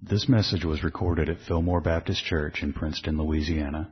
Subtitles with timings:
[0.00, 3.90] This message was recorded at Fillmore Baptist Church in Princeton, Louisiana.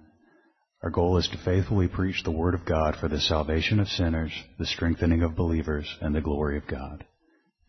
[0.81, 4.31] Our goal is to faithfully preach the Word of God for the salvation of sinners,
[4.57, 7.05] the strengthening of believers, and the glory of God.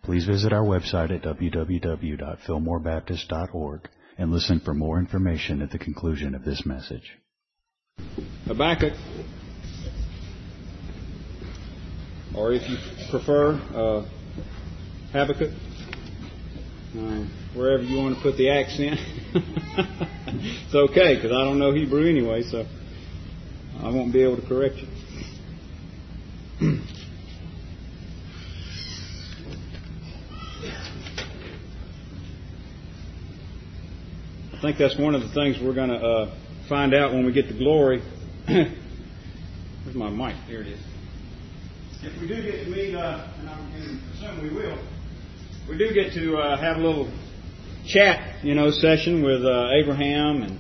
[0.04, 6.46] Please visit our website at www.fillmorebaptist.org and listen for more information at the conclusion of
[6.46, 7.18] this message.
[8.46, 8.94] Habakkuk,
[12.36, 12.78] or if you
[13.10, 14.06] prefer, uh,
[15.12, 15.54] Habakkuk,
[16.96, 19.00] uh, wherever you want to put the accent.
[19.36, 22.66] it's okay, because I don't know Hebrew anyway, so
[23.80, 24.88] I won't be able to correct you.
[34.58, 36.36] I think that's one of the things we're going to uh,
[36.68, 38.02] find out when we get to glory.
[38.48, 40.36] Where's my mic?
[40.48, 40.80] There it is.
[42.02, 43.60] If we do get to meet, uh, and I
[44.16, 44.80] assume we will,
[45.70, 47.12] we do get to uh, have a little
[47.86, 50.60] chat, you know, session with uh, Abraham and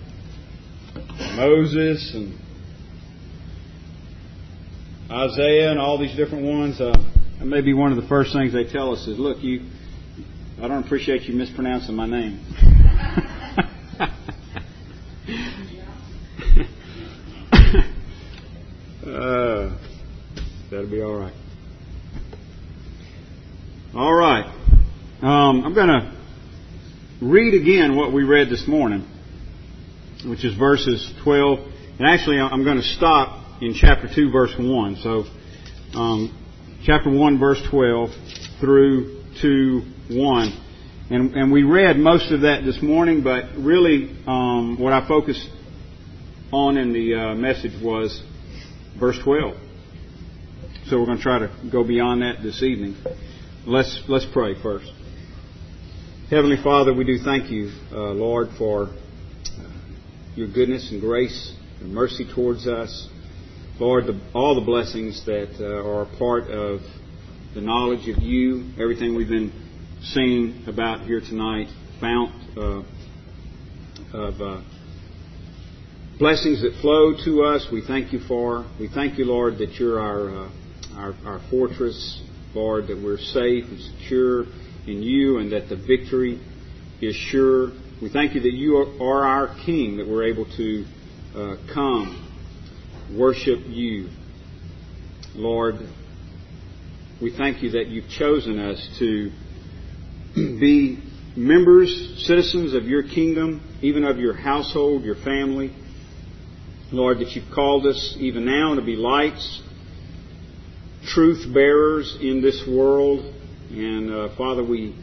[1.37, 2.37] Moses and
[5.09, 6.81] Isaiah and all these different ones.
[6.81, 6.93] Uh,
[7.39, 9.61] and maybe one of the first things they tell us is, "Look, you,
[10.61, 12.41] I don't appreciate you mispronouncing my name."
[19.05, 19.77] uh,
[20.69, 21.33] that'll be all right.
[23.95, 24.26] All right.
[25.77, 26.11] Going to
[27.21, 29.07] read again what we read this morning,
[30.25, 31.59] which is verses 12.
[31.99, 34.95] And actually, I'm going to stop in chapter 2, verse 1.
[35.03, 35.25] So,
[35.93, 36.35] um,
[36.83, 38.09] chapter 1, verse 12
[38.59, 40.65] through 2, 1.
[41.11, 45.47] And, and we read most of that this morning, but really um, what I focused
[46.51, 48.19] on in the uh, message was
[48.99, 49.55] verse 12.
[50.87, 52.95] So we're going to try to go beyond that this evening.
[53.67, 54.91] Let's, let's pray first.
[56.29, 58.93] Heavenly Father, we do thank you, uh, Lord, for
[60.35, 63.07] your goodness and grace and mercy towards us.
[63.79, 66.81] Lord, the, all the blessings that uh, are a part of
[67.55, 69.53] the knowledge of you, everything we've been
[70.01, 71.69] seeing about here tonight,
[72.01, 72.83] fount uh,
[74.11, 74.61] of uh,
[76.19, 78.69] blessings that flow to us, we thank you for.
[78.77, 80.49] We thank you, Lord, that you're our, uh,
[80.97, 82.21] our, our fortress,
[82.53, 84.43] Lord, that we're safe and secure
[84.87, 86.39] in you and that the victory
[87.01, 87.71] is sure.
[88.01, 90.85] We thank you that you are our King, that we're able to
[91.35, 92.23] uh, come,
[93.17, 94.09] worship you.
[95.35, 95.75] Lord,
[97.21, 99.31] we thank you that you've chosen us to
[100.35, 101.03] be
[101.35, 105.73] members, citizens of your kingdom, even of your household, your family.
[106.91, 109.61] Lord, that you've called us even now to be lights,
[111.03, 113.33] truth bearers in this world,
[113.69, 114.95] and uh, Father, we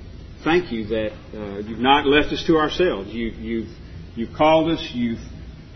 [0.42, 3.10] thank you that uh, you've not left us to ourselves.
[3.10, 3.69] You, you've,
[4.16, 4.91] you've called us.
[4.94, 5.20] You've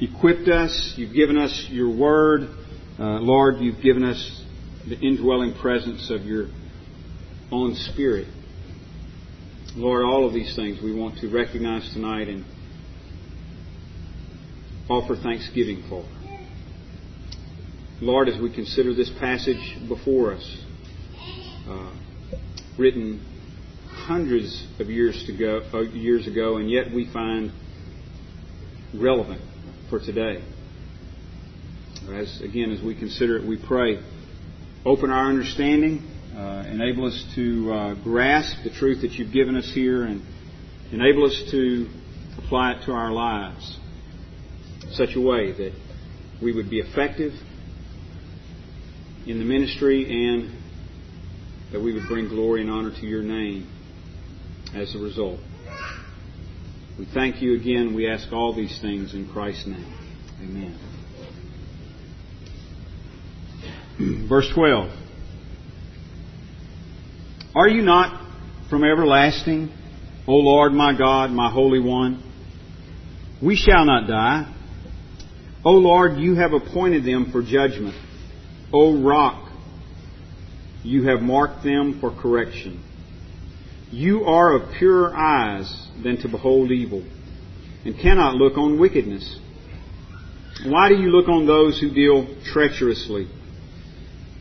[0.00, 0.94] equipped us.
[0.96, 2.48] You've given us your word.
[2.98, 4.42] Uh, Lord, you've given us
[4.88, 6.48] the indwelling presence of your
[7.52, 8.28] own Spirit.
[9.76, 12.44] Lord, all of these things we want to recognize tonight and
[14.88, 16.04] offer thanksgiving for.
[18.00, 20.64] Lord, as we consider this passage before us,
[21.68, 21.90] uh,
[22.78, 23.20] written
[23.90, 27.50] hundreds of years, to go, uh, years ago, and yet we find
[28.94, 29.42] relevant
[29.90, 30.42] for today.
[32.08, 33.98] As again, as we consider it, we pray,
[34.86, 39.70] open our understanding, uh, enable us to uh, grasp the truth that you've given us
[39.74, 40.22] here, and
[40.92, 41.88] enable us to
[42.38, 43.78] apply it to our lives
[44.84, 45.72] in such a way that
[46.40, 47.32] we would be effective
[49.26, 50.57] in the ministry and
[51.72, 53.68] that we would bring glory and honor to your name
[54.74, 55.40] as a result.
[56.98, 57.94] We thank you again.
[57.94, 59.94] We ask all these things in Christ's name.
[60.42, 60.78] Amen.
[64.28, 64.90] Verse 12.
[67.54, 68.26] Are you not
[68.68, 69.70] from everlasting,
[70.26, 72.22] O Lord my God, my Holy One?
[73.42, 74.54] We shall not die.
[75.64, 77.94] O Lord, you have appointed them for judgment.
[78.72, 79.47] O rock,
[80.88, 82.82] you have marked them for correction.
[83.90, 85.70] You are of purer eyes
[86.02, 87.04] than to behold evil,
[87.84, 89.38] and cannot look on wickedness.
[90.64, 93.28] Why do you look on those who deal treacherously,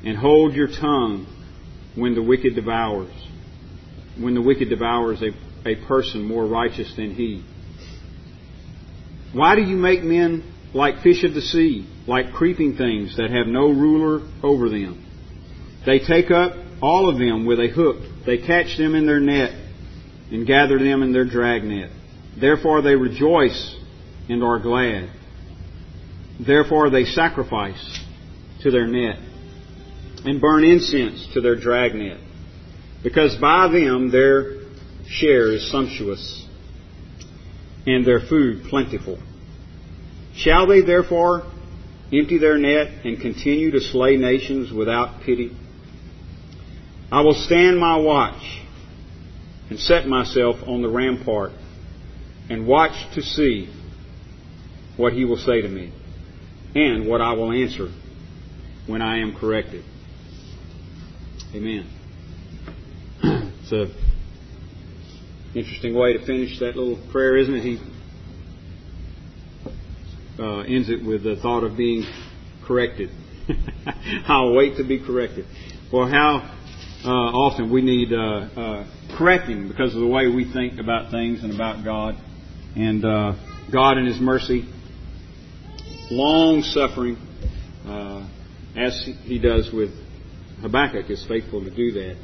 [0.06, 1.28] and hold your tongue
[1.96, 3.12] when the wicked devours?
[4.18, 5.32] When the wicked devours a,
[5.68, 7.44] a person more righteous than he?
[9.34, 13.48] Why do you make men like fish of the sea, like creeping things that have
[13.48, 15.07] no ruler over them?
[15.88, 16.52] They take up
[16.82, 18.26] all of them with a hook.
[18.26, 19.52] They catch them in their net
[20.30, 21.92] and gather them in their dragnet.
[22.38, 23.74] Therefore they rejoice
[24.28, 25.10] and are glad.
[26.46, 28.02] Therefore they sacrifice
[28.64, 29.18] to their net
[30.26, 32.20] and burn incense to their dragnet,
[33.02, 34.64] because by them their
[35.08, 36.46] share is sumptuous
[37.86, 39.20] and their food plentiful.
[40.36, 41.44] Shall they therefore
[42.12, 45.56] empty their net and continue to slay nations without pity?
[47.12, 48.62] I will stand my watch
[49.70, 51.52] and set myself on the rampart
[52.50, 53.70] and watch to see
[54.98, 55.94] what he will say to me
[56.76, 57.90] and what I will answer
[58.88, 59.86] when I am corrected.
[61.56, 61.90] Amen.
[63.24, 63.88] it's a
[65.58, 67.62] interesting way to finish that little prayer, isn't it?
[67.62, 67.80] He
[70.40, 72.06] uh, ends it with the thought of being
[72.66, 73.10] corrected.
[74.28, 75.46] I'll wait to be corrected.
[75.92, 76.57] Well, how
[77.08, 81.42] uh, often we need uh, uh, correcting because of the way we think about things
[81.42, 82.18] and about God.
[82.76, 83.34] And uh,
[83.72, 84.68] God, in His mercy,
[86.12, 87.18] long suffering,
[87.86, 88.28] uh,
[88.76, 89.92] as He does with
[90.62, 92.18] Habakkuk, is faithful to do that.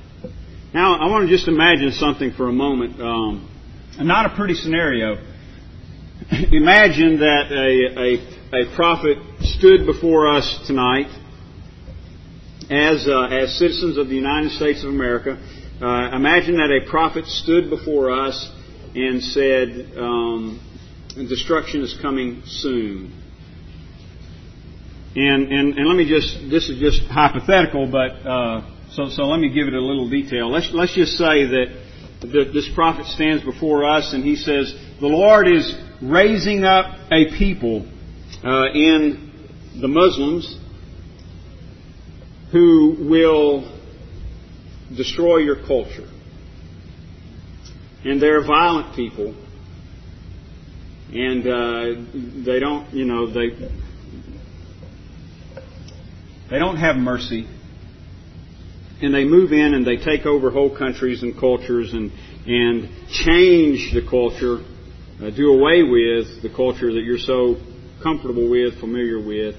[0.74, 3.00] Now, I want to just imagine something for a moment.
[3.00, 3.50] Um,
[4.00, 5.15] not a pretty scenario.
[6.51, 11.07] imagine that a, a, a prophet stood before us tonight
[12.73, 15.37] as, uh, as citizens of the United States of America,
[15.81, 18.51] uh, imagine that a prophet stood before us
[18.95, 20.59] and said, um,
[21.15, 23.19] destruction is coming soon.
[25.15, 28.61] And, and, and let me just, this is just hypothetical, but, uh,
[28.91, 30.49] so, so let me give it a little detail.
[30.51, 31.65] Let's, let's just say that,
[32.21, 37.37] that this prophet stands before us and he says, the Lord is raising up a
[37.37, 37.87] people
[38.43, 39.31] uh, in
[39.79, 40.59] the Muslims
[42.53, 43.67] who will
[44.95, 46.07] destroy your culture.
[48.05, 49.33] And they're violent people.
[51.11, 53.50] And uh, they don't, you know, they
[56.50, 57.47] they don't have mercy.
[59.01, 62.11] And they move in and they take over whole countries and cultures and
[62.45, 64.59] and change the culture,
[65.21, 67.55] uh, do away with the culture that you're so
[68.03, 69.55] comfortable with, familiar with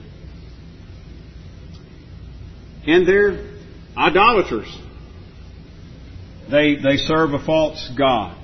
[2.86, 3.54] and they're
[3.96, 4.66] idolaters.
[6.50, 8.40] They, they serve a false God.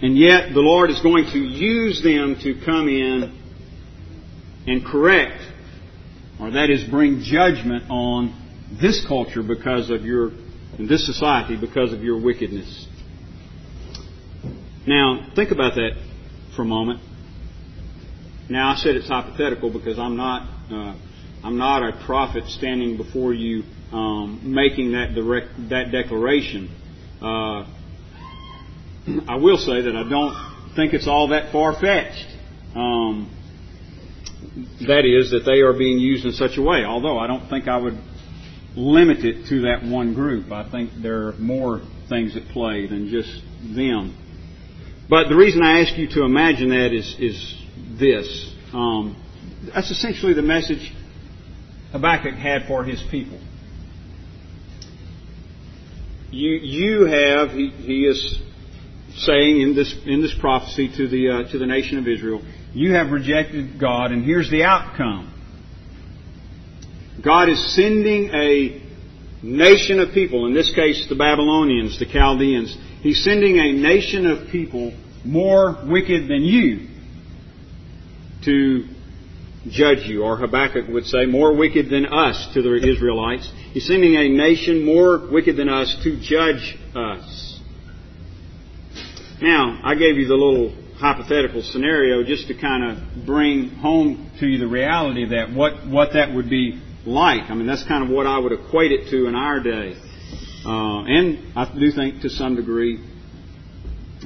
[0.00, 3.36] And yet the Lord is going to use them to come in
[4.66, 5.42] and correct,
[6.38, 8.32] or that is bring judgment on
[8.80, 10.30] this culture because of your,
[10.78, 12.86] in this society because of your wickedness.
[14.86, 16.00] Now, think about that
[16.54, 17.00] for a moment.
[18.48, 20.42] Now, I said it's hypothetical because I'm not
[20.72, 20.94] uh,
[21.42, 23.62] I'm not a prophet standing before you
[23.92, 26.70] um, making that direct that declaration.
[27.22, 27.66] Uh,
[29.28, 32.26] I will say that I don't think it's all that far fetched.
[32.74, 33.34] Um,
[34.86, 36.84] that is, that they are being used in such a way.
[36.84, 37.98] Although I don't think I would
[38.76, 40.52] limit it to that one group.
[40.52, 43.42] I think there are more things at play than just
[43.74, 44.16] them.
[45.08, 47.54] But the reason I ask you to imagine that is is
[47.98, 48.54] this.
[48.72, 49.16] Um,
[49.74, 50.92] that's essentially the message
[51.92, 53.40] Habakkuk had for his people.
[56.30, 58.38] You, you have, he, he is
[59.16, 62.42] saying in this, in this prophecy to the, uh, to the nation of Israel,
[62.74, 65.32] you have rejected God, and here's the outcome.
[67.24, 68.82] God is sending a
[69.42, 74.48] nation of people, in this case the Babylonians, the Chaldeans, He's sending a nation of
[74.48, 74.92] people
[75.24, 76.88] more wicked than you
[78.44, 78.86] to
[79.66, 80.22] judge you.
[80.22, 83.50] Or Habakkuk would say, more wicked than us to the Israelites.
[83.72, 87.60] He's sending a nation more wicked than us to judge us.
[89.40, 94.46] Now, I gave you the little hypothetical scenario just to kind of bring home to
[94.46, 97.48] you the reality of that, what, what that would be like.
[97.48, 99.94] I mean, that's kind of what I would equate it to in our day.
[100.66, 102.98] Uh, and I do think to some degree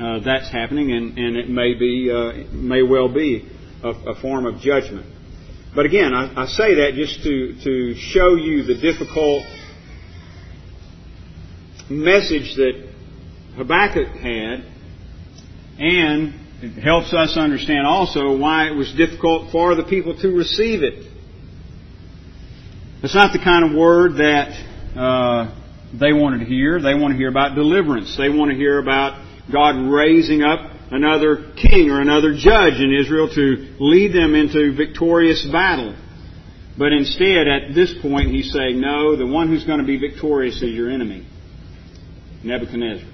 [0.00, 3.46] uh, that's happening, and, and it may be, uh, may well be
[3.84, 5.11] a, a form of judgment.
[5.74, 9.46] But again, I, I say that just to, to show you the difficult
[11.88, 12.90] message that
[13.56, 14.66] Habakkuk had,
[15.78, 20.82] and it helps us understand also why it was difficult for the people to receive
[20.82, 21.06] it.
[23.02, 24.50] It's not the kind of word that
[24.94, 25.58] uh,
[25.98, 26.82] they wanted to hear.
[26.82, 28.14] They want to hear about deliverance.
[28.18, 33.28] They want to hear about God raising up another king or another judge in Israel
[33.28, 35.96] to lead them into victorious battle.
[36.78, 40.56] But instead, at this point, he's saying, no, the one who's going to be victorious
[40.62, 41.26] is your enemy,
[42.44, 43.08] Nebuchadnezzar.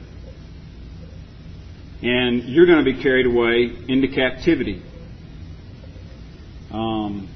[2.03, 4.83] and you're going to be carried away into captivity.
[6.71, 7.35] Um,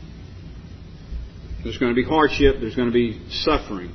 [1.64, 2.56] there's going to be hardship.
[2.61, 3.92] There's going to be suffering.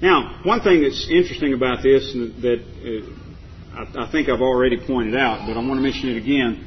[0.00, 3.25] Now, one thing that's interesting about this that uh,
[3.76, 6.64] I, think I've already pointed out, but I want to mention it again,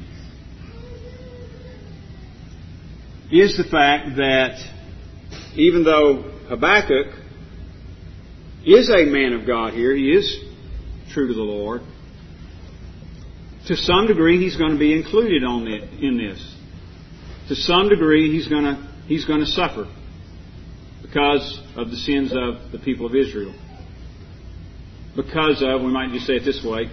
[3.32, 4.58] is the fact that
[5.56, 7.08] even though Habakkuk
[8.64, 10.38] is a man of God here, he is
[11.12, 11.80] true to the Lord,
[13.66, 16.56] to some degree he's going to be included on it, in this.
[17.48, 19.92] To some degree he's going to, he's going to suffer
[21.02, 23.52] because of the sins of the people of Israel.
[25.16, 26.88] Because of, we might just say it this way,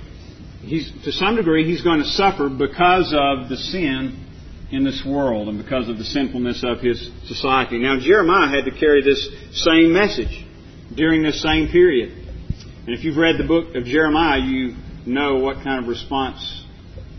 [0.62, 4.26] he's, to some degree he's going to suffer because of the sin
[4.72, 7.80] in this world and because of the sinfulness of his society.
[7.80, 10.46] Now, Jeremiah had to carry this same message
[10.94, 12.12] during this same period.
[12.12, 16.66] And if you've read the book of Jeremiah, you know what kind of response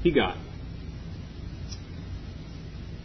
[0.02, 0.37] he got.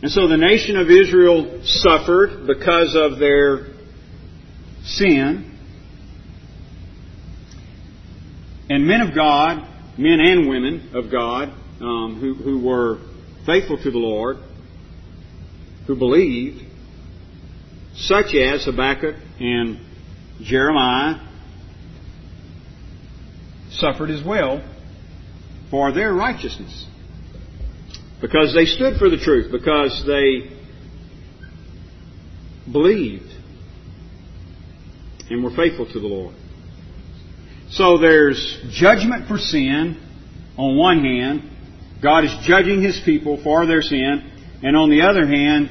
[0.02, 3.68] And so the nation of Israel suffered because of their
[4.84, 5.58] sin.
[8.70, 9.66] And men of God,
[9.98, 11.50] men and women of God,
[11.82, 13.00] um, who, who were
[13.46, 14.38] faithful to the Lord,
[15.88, 16.64] who believed,
[17.96, 19.80] such as Habakkuk and
[20.42, 21.20] Jeremiah,
[23.72, 24.64] suffered as well
[25.70, 26.88] for their righteousness.
[28.22, 30.50] Because they stood for the truth, because they
[32.72, 33.30] believed
[35.30, 36.36] and were faithful to the Lord.
[37.74, 40.00] So there's judgment for sin
[40.58, 41.50] on one hand,
[42.04, 44.30] God is judging His people for their sin.
[44.62, 45.70] And on the other hand,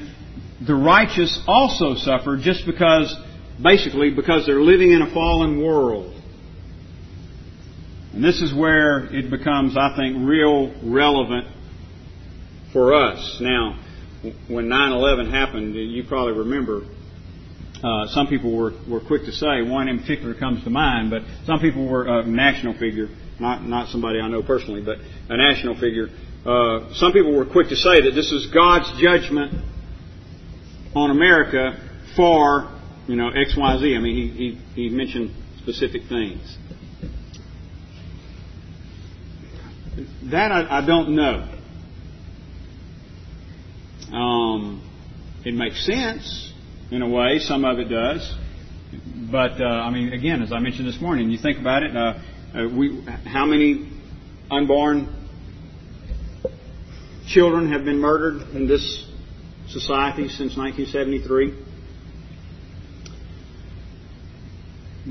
[0.65, 3.15] the righteous also suffer just because,
[3.61, 6.13] basically, because they're living in a fallen world.
[8.13, 11.47] And this is where it becomes, I think, real relevant
[12.73, 13.37] for us.
[13.39, 13.79] Now,
[14.47, 16.81] when 9-11 happened, you probably remember,
[17.83, 21.23] uh, some people were, were quick to say, one in particular comes to mind, but
[21.45, 23.09] some people were a national figure
[23.39, 24.97] not not somebody I know personally, but
[25.29, 26.07] a national figure.
[26.45, 29.53] Uh, some people were quick to say that this is God's judgment
[30.95, 31.79] on America
[32.15, 32.71] for
[33.07, 33.95] you know X Y Z.
[33.95, 36.57] I mean, he he, he mentioned specific things.
[40.31, 41.49] That I, I don't know.
[44.11, 44.89] Um,
[45.45, 46.53] it makes sense
[46.93, 47.39] in a way.
[47.39, 48.35] Some of it does.
[49.31, 51.95] But uh, I mean, again, as I mentioned this morning, you think about it.
[51.95, 52.13] Uh,
[52.55, 53.89] uh, we, how many
[54.51, 55.11] unborn
[57.27, 59.09] children have been murdered in this
[59.69, 61.61] society since 1973?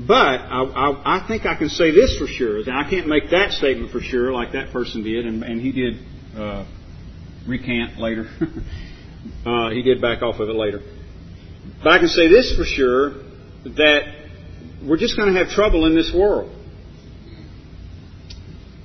[0.07, 2.61] But I, I, I, think I can say this for sure.
[2.71, 5.99] I can't make that statement for sure, like that person did, and, and he did
[6.35, 6.65] uh,
[7.45, 8.27] recant later.
[9.45, 10.81] uh, he did back off of it later.
[11.83, 13.13] But I can say this for sure
[13.65, 14.01] that
[14.85, 16.53] we're just going to have trouble in this world.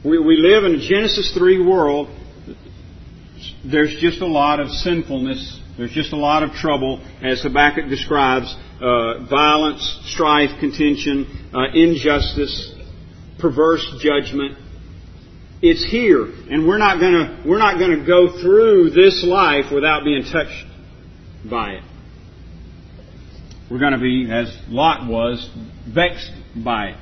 [0.05, 2.09] We, we live in a Genesis 3 world.
[3.65, 5.61] There's just a lot of sinfulness.
[5.77, 12.75] There's just a lot of trouble, as Habakkuk describes uh, violence, strife, contention, uh, injustice,
[13.39, 14.59] perverse judgment.
[15.63, 20.05] It's here, and we're not going we're not going to go through this life without
[20.05, 20.67] being touched
[21.49, 21.83] by it.
[23.71, 25.47] We're going to be, as Lot was,
[25.87, 26.33] vexed
[26.65, 26.97] by it.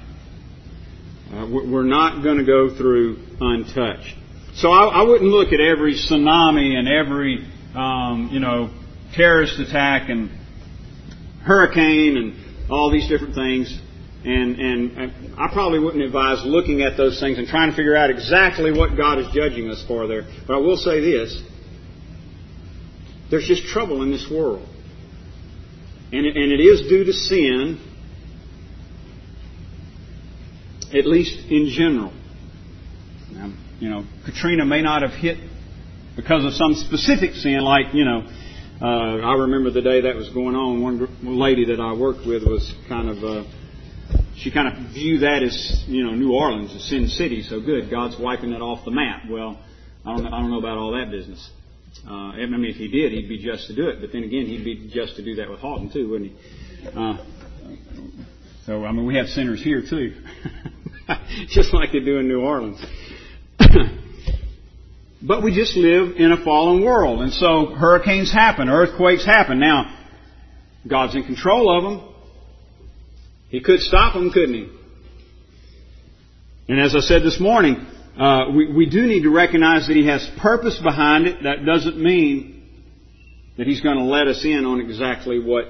[1.32, 4.14] Uh, we're not going to go through untouched.
[4.54, 8.70] So I, I, wouldn't look at every tsunami and every, um, you know,
[9.14, 10.30] terrorist attack and
[11.44, 13.76] hurricane and all these different things.
[14.25, 18.11] And, and I probably wouldn't advise looking at those things and trying to figure out
[18.11, 20.23] exactly what God is judging us for there.
[20.49, 21.40] But I will say this.
[23.30, 24.66] There's just trouble in this world.
[26.13, 27.81] And it, and it is due to sin
[30.95, 32.13] at least in general.
[33.33, 35.39] Now, you know, Katrina may not have hit
[36.17, 38.23] because of some specific sin, like, you know,
[38.81, 40.83] uh, I remember the day that was going on.
[40.83, 43.45] One lady that I worked with was kind of, uh,
[44.37, 47.43] she kind of viewed that as, you know, New Orleans, a sin city.
[47.43, 49.25] So good, God's wiping it off the map.
[49.29, 49.59] Well,
[50.05, 51.51] I don't, I don't know about all that business.
[52.09, 54.00] Uh, I mean, if he did, he'd be just to do it.
[54.00, 56.88] But then again, he'd be just to do that with Haughton too, wouldn't he?
[56.88, 57.17] Uh,
[58.65, 60.15] so I mean, we have sinners here too.
[61.49, 62.85] just like they do in New Orleans.
[65.23, 67.21] but we just live in a fallen world.
[67.21, 69.61] And so hurricanes happen, earthquakes happen.
[69.61, 69.97] Now,
[70.87, 72.15] God's in control of them.
[73.49, 74.69] He could stop them, couldn't he?
[76.69, 77.87] And as I said this morning,
[78.18, 81.42] uh, we, we do need to recognize that He has purpose behind it.
[81.42, 82.62] That doesn't mean
[83.58, 85.66] that He's going to let us in on exactly what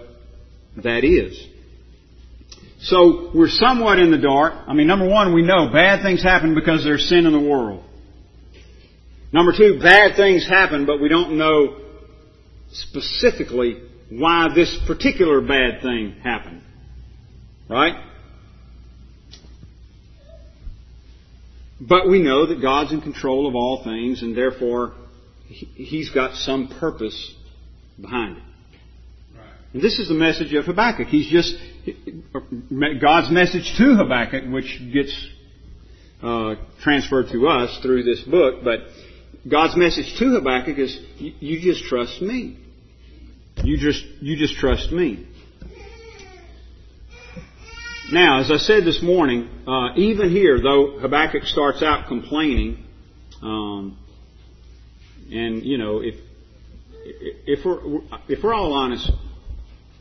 [0.82, 1.44] that is.
[2.80, 4.54] So we're somewhat in the dark.
[4.66, 7.82] I mean, number one, we know bad things happen because there's sin in the world.
[9.32, 11.80] Number two, bad things happen, but we don't know
[12.70, 16.62] specifically why this particular bad thing happened.
[17.68, 17.94] Right?
[21.80, 24.95] But we know that God's in control of all things, and therefore
[25.49, 27.35] He's got some purpose
[28.00, 28.42] behind it.
[29.73, 31.09] And this is the message of Habakkuk.
[31.09, 31.54] He's just
[33.00, 35.28] God's message to Habakkuk, which gets
[36.23, 38.64] uh, transferred to us through this book.
[38.64, 38.80] But
[39.49, 42.59] God's message to Habakkuk is, "You just trust me.
[43.62, 45.26] You just you just trust me."
[48.12, 52.84] Now, as I said this morning, uh, even here, though Habakkuk starts out complaining,
[53.42, 53.98] um,
[55.32, 56.14] and you know, if
[57.04, 59.10] if we're if we're all honest,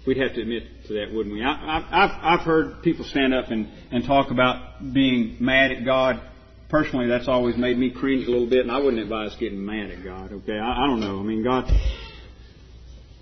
[0.05, 1.43] we'd have to admit to that, wouldn't we?
[1.43, 6.21] I, have I've heard people stand up and, and talk about being mad at God.
[6.69, 9.89] Personally, that's always made me cringe a little bit, and I wouldn't advise getting mad
[9.89, 10.31] at God.
[10.31, 11.19] Okay, I, I don't know.
[11.19, 11.65] I mean, God,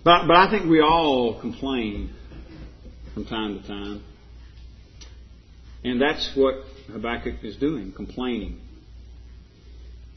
[0.03, 2.13] but but I think we all complain
[3.13, 4.03] from time to time.
[5.83, 6.55] And that's what
[6.91, 8.59] Habakkuk is doing, complaining.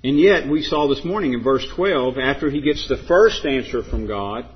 [0.05, 3.83] And yet, we saw this morning in verse 12, after he gets the first answer
[3.83, 4.47] from God,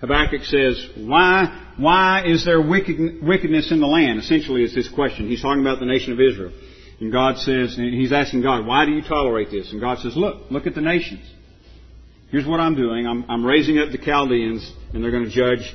[0.00, 4.20] Habakkuk says, why, why is there wickedness in the land?
[4.20, 5.28] Essentially, it's this question.
[5.28, 6.52] He's talking about the nation of Israel.
[7.00, 9.72] And God says, and he's asking God, why do you tolerate this?
[9.72, 11.24] And God says, look, look at the nations.
[12.30, 13.06] Here's what I'm doing.
[13.06, 15.74] I'm, I'm raising up the Chaldeans, and they're going to judge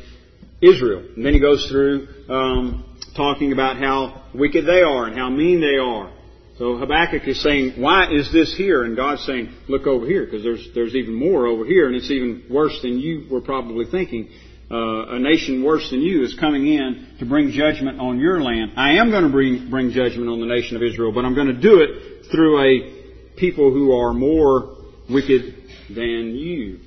[0.61, 1.03] Israel.
[1.15, 5.61] And then he goes through um, talking about how wicked they are and how mean
[5.61, 6.11] they are.
[6.57, 8.83] So Habakkuk is saying, why is this here?
[8.83, 12.11] And God's saying, look over here, because there's, there's even more over here, and it's
[12.11, 14.29] even worse than you were probably thinking.
[14.69, 18.73] Uh, a nation worse than you is coming in to bring judgment on your land.
[18.77, 21.47] I am going to bring, bring judgment on the nation of Israel, but I'm going
[21.47, 24.77] to do it through a people who are more
[25.09, 25.55] wicked
[25.89, 26.79] than you.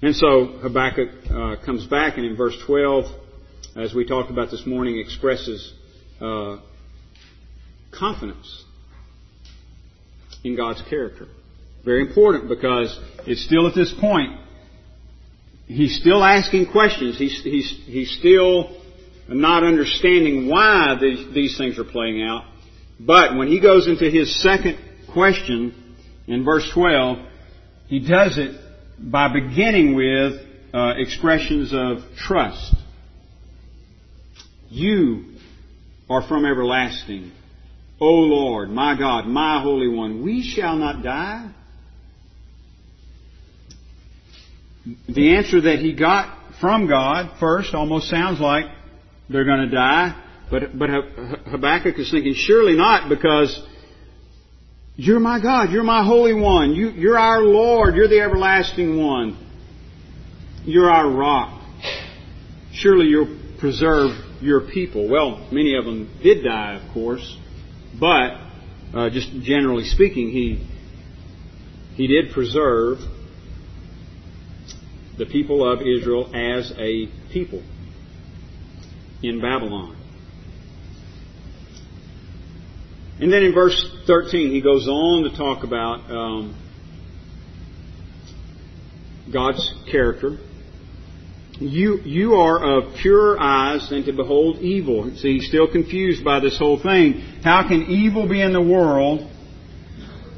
[0.00, 3.06] And so Habakkuk uh, comes back, and in verse 12,
[3.78, 5.72] as we talked about this morning, expresses
[6.20, 6.56] uh,
[7.92, 8.64] confidence
[10.42, 11.28] in God's character.
[11.84, 14.40] Very important because it's still at this point,
[15.66, 17.18] he's still asking questions.
[17.18, 18.76] He's, he's, he's still
[19.28, 22.46] not understanding why these, these things are playing out.
[22.98, 24.76] But when he goes into his second
[25.12, 25.94] question
[26.26, 27.18] in verse 12,
[27.86, 28.60] he does it
[28.98, 30.40] by beginning with
[30.74, 32.74] uh, expressions of trust.
[34.70, 35.24] You
[36.08, 37.32] are from everlasting.
[38.00, 41.50] O Lord, my God, my Holy One, we shall not die.
[45.08, 48.66] The answer that he got from God first almost sounds like
[49.28, 50.24] they're going to die.
[50.50, 53.60] But, but Habakkuk is thinking, surely not, because
[54.96, 59.36] you're my God, you're my Holy One, you, you're our Lord, you're the everlasting one,
[60.64, 61.62] you're our rock.
[62.72, 65.08] Surely you'll preserve your people.
[65.08, 67.36] Well, many of them did die, of course,
[67.98, 68.40] but
[68.94, 70.66] uh, just generally speaking, he
[71.94, 72.98] he did preserve
[75.16, 77.62] the people of Israel as a people
[79.22, 79.96] in Babylon.
[83.20, 86.56] And then in verse 13, he goes on to talk about um,
[89.32, 90.38] God's character
[91.60, 95.10] you, you are of purer eyes than to behold evil.
[95.16, 97.14] See, he's still confused by this whole thing.
[97.42, 99.28] How can evil be in the world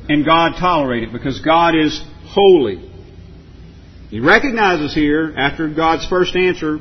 [0.09, 1.13] and God tolerate it?
[1.13, 2.91] Because God is holy.
[4.09, 6.79] He recognizes here, after God's first answer,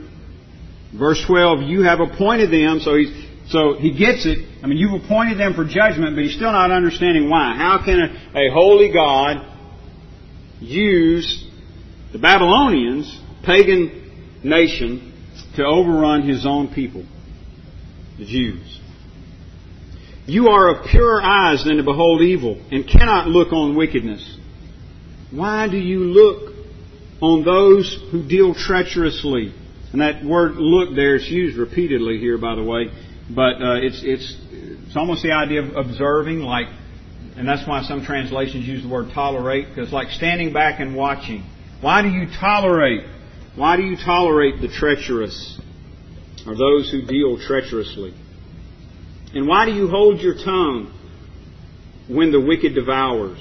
[0.98, 3.12] verse 12, you have appointed them, so he's,
[3.50, 4.48] so he gets it.
[4.64, 7.56] I mean, you've appointed them for judgment, but he's still not understanding why.
[7.56, 9.46] How can a, a holy God
[10.62, 11.46] use
[12.14, 14.09] the Babylonians, pagan
[14.44, 15.14] nation
[15.56, 17.06] to overrun his own people,
[18.18, 18.80] the Jews.
[20.26, 24.38] You are of purer eyes than to behold evil, and cannot look on wickedness.
[25.32, 26.56] Why do you look
[27.22, 29.54] on those who deal treacherously?
[29.92, 32.92] And that word "look" there is used repeatedly here, by the way,
[33.30, 36.68] but uh, it's it's it's almost the idea of observing, like,
[37.36, 41.44] and that's why some translations use the word tolerate, because like standing back and watching.
[41.82, 43.02] Why do you tolerate?
[43.60, 45.60] Why do you tolerate the treacherous
[46.48, 48.14] or those who deal treacherously?
[49.34, 50.94] And why do you hold your tongue
[52.08, 53.38] when the wicked devours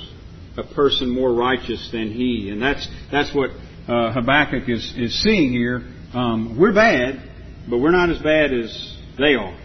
[0.56, 2.50] a person more righteous than he?
[2.50, 3.50] And that's that's what
[3.86, 5.84] uh, Habakkuk is is seeing here.
[6.12, 7.22] Um, we're bad,
[7.70, 9.56] but we're not as bad as they are.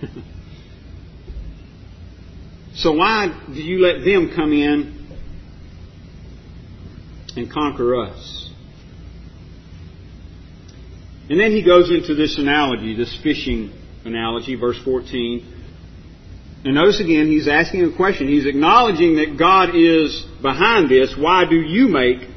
[2.76, 5.06] so why do you let them come in
[7.36, 8.37] and conquer us?
[11.30, 13.72] And then he goes into this analogy, this fishing
[14.04, 15.54] analogy, verse 14.
[16.64, 18.28] And notice again, he's asking a question.
[18.28, 21.14] He's acknowledging that God is behind this.
[21.16, 22.28] Why do you make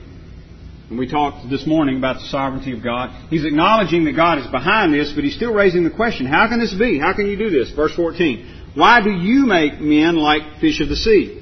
[0.91, 3.11] and we talked this morning about the sovereignty of God.
[3.29, 6.59] He's acknowledging that God is behind this, but he's still raising the question, how can
[6.59, 6.99] this be?
[6.99, 7.71] How can you do this?
[7.71, 8.73] Verse 14.
[8.75, 11.41] Why do you make men like fish of the sea?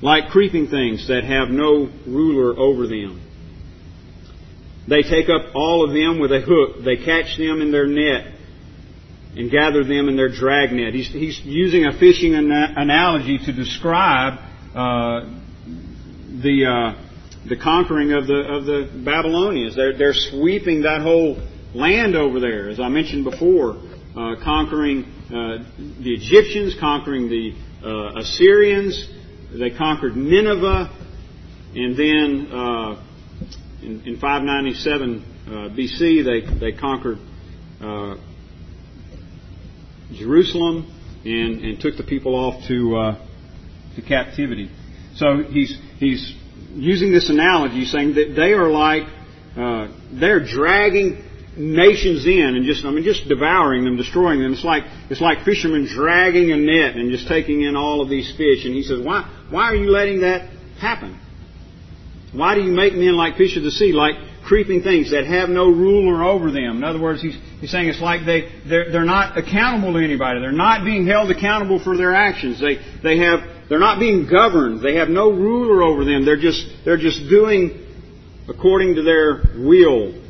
[0.00, 3.20] Like creeping things that have no ruler over them.
[4.88, 6.84] They take up all of them with a hook.
[6.84, 8.34] They catch them in their net
[9.36, 10.94] and gather them in their dragnet.
[10.94, 14.38] He's, he's using a fishing ana- analogy to describe
[14.74, 15.28] uh,
[16.42, 17.02] the uh,
[17.48, 19.76] the conquering of the of the Babylonians.
[19.76, 21.36] They're they're sweeping that whole
[21.74, 23.76] land over there, as I mentioned before,
[24.16, 29.08] uh, conquering uh, the Egyptians, conquering the uh, Assyrians.
[29.52, 30.90] They conquered Nineveh,
[31.74, 33.05] and then uh,
[33.82, 37.18] in, in 597 uh, BC they they conquered
[37.80, 38.16] uh,
[40.12, 40.92] Jerusalem
[41.24, 43.16] and and took the people off to
[43.96, 44.70] to captivity.
[45.16, 46.34] So he's he's
[46.74, 49.04] using this analogy, saying that they are like
[49.56, 51.24] uh, they're dragging
[51.56, 54.52] nations in and just I mean just devouring them, destroying them.
[54.52, 58.30] It's like it's like fishermen dragging a net and just taking in all of these
[58.36, 58.64] fish.
[58.64, 61.18] And he says, why why are you letting that happen?
[62.36, 65.48] Why do you make men like fish of the sea, like creeping things that have
[65.48, 66.78] no ruler over them?
[66.78, 70.40] In other words, he's, he's saying it's like they they're, they're not accountable to anybody.
[70.40, 72.60] They're not being held accountable for their actions.
[72.60, 74.80] They they have they're not being governed.
[74.80, 76.24] They have no ruler over them.
[76.24, 77.84] They're just, they're just doing
[78.48, 80.22] according to their will.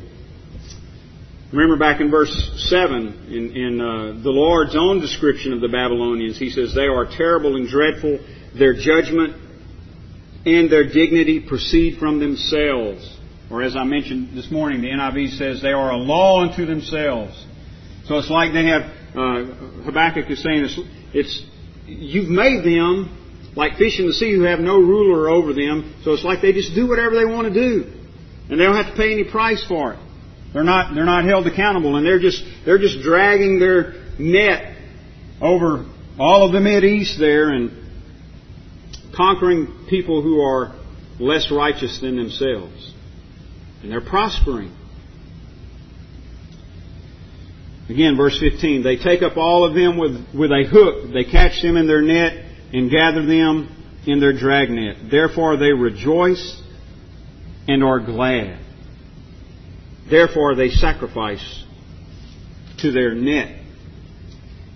[1.51, 2.33] Remember back in verse
[2.69, 7.05] 7, in, in uh, the Lord's own description of the Babylonians, he says, They are
[7.05, 8.19] terrible and dreadful.
[8.57, 9.35] Their judgment
[10.47, 13.17] and their dignity proceed from themselves.
[13.51, 17.45] Or as I mentioned this morning, the NIV says, They are a law unto themselves.
[18.05, 18.83] So it's like they have,
[19.15, 20.79] uh, Habakkuk is saying, it's,
[21.13, 21.45] it's
[21.85, 25.95] you've made them like fish in the sea who have no ruler over them.
[26.03, 27.91] So it's like they just do whatever they want to do.
[28.49, 29.99] And they don't have to pay any price for it.
[30.53, 34.77] They're not, they're not held accountable and they're just, they're just dragging their net
[35.41, 35.85] over
[36.17, 37.86] all of the Mid East there and
[39.17, 40.75] conquering people who are
[41.19, 42.93] less righteous than themselves.
[43.81, 44.71] And they're prospering.
[47.89, 51.11] Again, verse 15, they take up all of them with, with a hook.
[51.13, 53.69] They catch them in their net and gather them
[54.05, 55.09] in their dragnet.
[55.09, 56.61] Therefore they rejoice
[57.67, 58.59] and are glad.
[60.09, 61.63] Therefore they sacrifice
[62.79, 63.63] to their net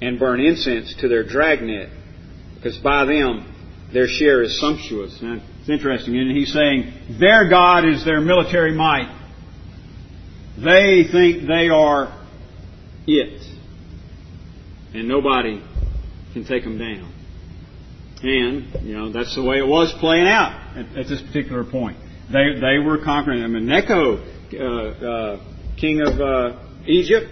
[0.02, 1.90] and burn incense to their dragnet,
[2.56, 3.51] because by them
[3.94, 5.22] their share is sumptuous.
[5.22, 9.18] Now, it's interesting, and he's saying their God is their military might.
[10.58, 12.18] They think they are
[13.08, 13.42] it,
[14.94, 15.62] and nobody
[16.34, 17.14] can take them down.
[18.24, 21.98] And, you know, that's the way it was playing out at, at this particular point.
[22.32, 23.44] They, they were conquering.
[23.44, 24.18] I mean, Necho,
[24.54, 25.44] uh, uh,
[25.78, 27.28] king of uh, Egypt,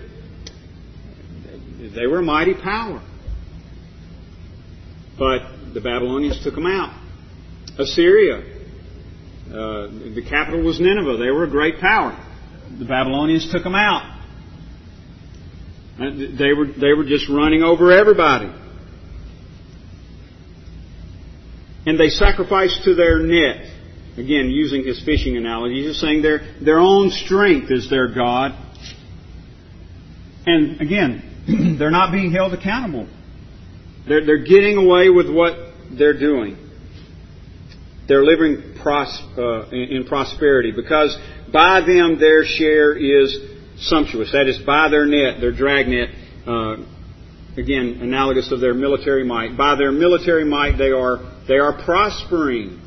[1.96, 3.02] they were a mighty power.
[5.18, 5.42] But
[5.74, 7.00] the Babylonians took them out.
[7.78, 8.38] Assyria,
[9.48, 11.18] uh, the capital was Nineveh.
[11.18, 12.18] They were a great power.
[12.78, 14.18] The Babylonians took them out.
[15.98, 18.54] They were, they were just running over everybody.
[21.90, 23.66] and they sacrificed to their net.
[24.18, 28.52] Again, using his fishing analogy, he's just saying their, their own strength is their God.
[30.46, 33.08] And again, they're not being held accountable.
[34.10, 35.54] They're, they're getting away with what
[35.92, 36.58] they're doing.
[38.08, 41.16] They're living pros, uh, in, in prosperity because
[41.54, 43.38] by them their share is
[43.78, 44.32] sumptuous.
[44.32, 46.10] That is, by their net, their dragnet,
[46.48, 46.78] uh,
[47.56, 49.56] again, analogous of their military might.
[49.56, 52.82] By their military might, they are they are prospering,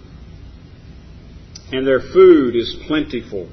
[1.71, 3.49] and their food is plentiful.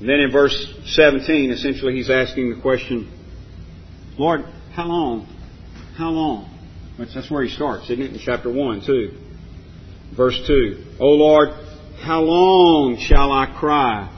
[0.00, 0.54] And then in verse
[0.84, 3.10] 17, essentially, he's asking the question,
[4.18, 5.31] Lord, how long?
[5.96, 6.48] How long?
[6.98, 8.12] That's where he starts, isn't it?
[8.12, 9.18] In chapter 1, 2.
[10.16, 10.96] Verse 2.
[11.00, 11.50] O Lord,
[12.00, 14.10] how long shall I cry,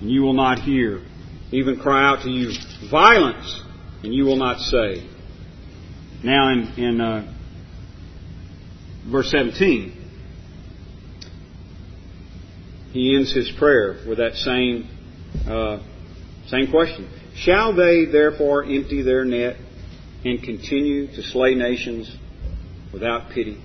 [0.00, 1.02] and you will not hear?
[1.52, 2.52] Even cry out to you,
[2.90, 3.62] violence,
[4.02, 5.06] and you will not say.
[6.22, 7.34] Now, in, in uh,
[9.10, 10.04] verse 17,
[12.92, 14.88] he ends his prayer with that same
[15.46, 15.82] uh,
[16.46, 17.08] same question.
[17.34, 19.56] Shall they therefore empty their net
[20.24, 22.16] and continue to slay nations
[22.92, 23.60] without pity?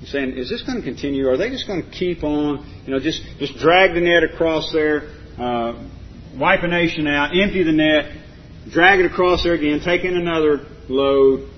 [0.00, 1.28] He's saying, is this going to continue?
[1.28, 4.72] Are they just going to keep on, you know, just, just drag the net across
[4.72, 5.84] there, uh,
[6.38, 8.12] wipe a nation out, empty the net,
[8.70, 11.50] drag it across there again, take in another load?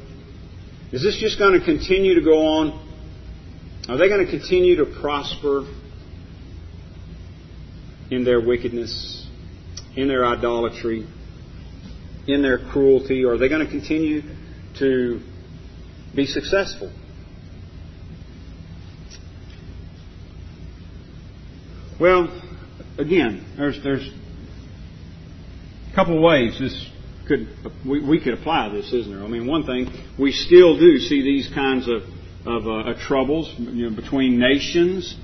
[0.92, 2.86] Is this just going to continue to go on?
[3.88, 5.66] Are they going to continue to prosper
[8.10, 9.26] in their wickedness,
[9.96, 11.06] in their idolatry,
[12.32, 13.24] in their cruelty?
[13.24, 14.22] Or are they going to continue
[14.78, 15.20] to
[16.14, 16.92] be successful?
[22.00, 22.28] Well,
[22.98, 24.08] again, there's there's
[25.92, 26.88] a couple of ways this
[27.28, 27.48] could
[27.86, 29.22] we, we could apply this, isn't there?
[29.22, 32.02] I mean, one thing we still do see these kinds of
[32.46, 35.14] of uh, troubles you know, between nations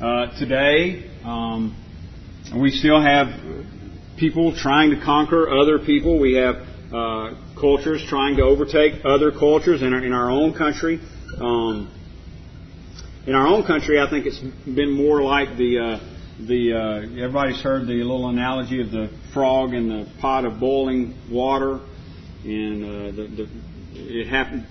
[0.00, 1.10] uh, today.
[1.24, 1.76] Um,
[2.54, 3.28] we still have
[4.20, 6.20] people trying to conquer other people.
[6.20, 6.56] We have
[6.92, 11.00] uh, cultures trying to overtake other cultures in our, in our own country.
[11.38, 11.90] Um,
[13.26, 17.60] in our own country, I think it's been more like the uh, the uh, everybody's
[17.62, 21.80] heard the little analogy of the frog in the pot of boiling water,
[22.44, 23.48] and uh, the, the
[23.94, 24.66] it happened.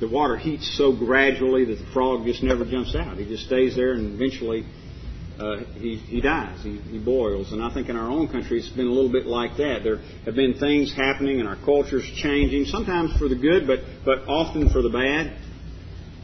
[0.00, 3.18] The water heats so gradually that the frog just never jumps out.
[3.18, 4.64] He just stays there, and eventually
[5.40, 7.52] uh, he, he dies, he, he boils.
[7.52, 9.80] And I think in our own country it's been a little bit like that.
[9.82, 14.28] There have been things happening and our culture's changing, sometimes for the good, but, but
[14.28, 15.38] often for the bad.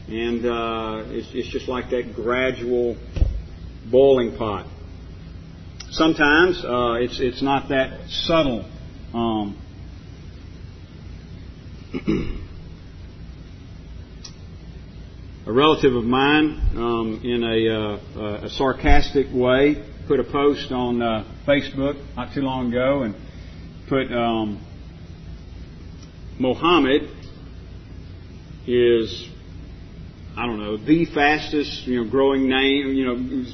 [0.07, 2.95] And uh, it's, it's just like that gradual
[3.91, 4.67] boiling pot.
[5.89, 8.69] Sometimes uh, it's, it's not that subtle.
[9.13, 9.57] Um,
[15.47, 21.01] a relative of mine, um, in a, uh, a, sarcastic way, put a post on
[21.01, 23.15] uh, Facebook not too long ago and
[23.87, 24.61] put um,
[26.37, 27.03] Mohammed
[28.67, 29.29] is
[30.35, 33.45] I don't know the fastest you know growing name you know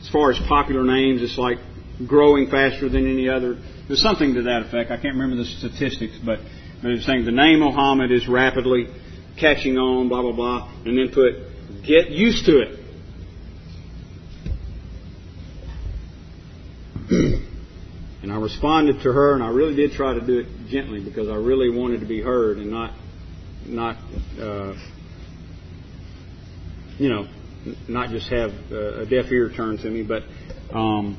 [0.00, 1.58] as far as popular names it's like
[2.06, 3.58] growing faster than any other.
[3.88, 4.92] There's something to that effect.
[4.92, 6.38] I can't remember the statistics but
[6.84, 8.86] they're saying the name Mohammed is rapidly
[9.36, 11.34] catching on, blah, blah, blah, and then put,
[11.84, 12.78] get used to it.
[18.22, 21.28] and I responded to her, and I really did try to do it gently because
[21.28, 22.92] I really wanted to be heard and not,
[23.66, 23.96] not,
[24.40, 24.74] uh,
[26.98, 27.28] you know,
[27.88, 30.22] not just have a deaf ear turned to me, but
[30.72, 31.18] um,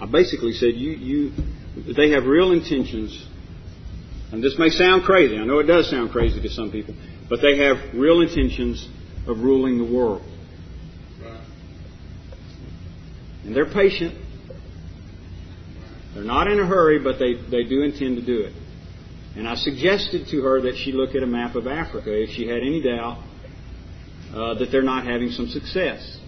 [0.00, 1.32] I basically said, you, you,
[1.96, 3.26] they have real intentions
[4.32, 5.38] and this may sound crazy.
[5.38, 6.94] I know it does sound crazy to some people.
[7.28, 8.88] But they have real intentions
[9.26, 10.22] of ruling the world.
[13.44, 14.14] And they're patient.
[16.14, 18.52] They're not in a hurry, but they, they do intend to do it.
[19.36, 22.48] And I suggested to her that she look at a map of Africa if she
[22.48, 23.18] had any doubt
[24.34, 26.18] uh, that they're not having some success.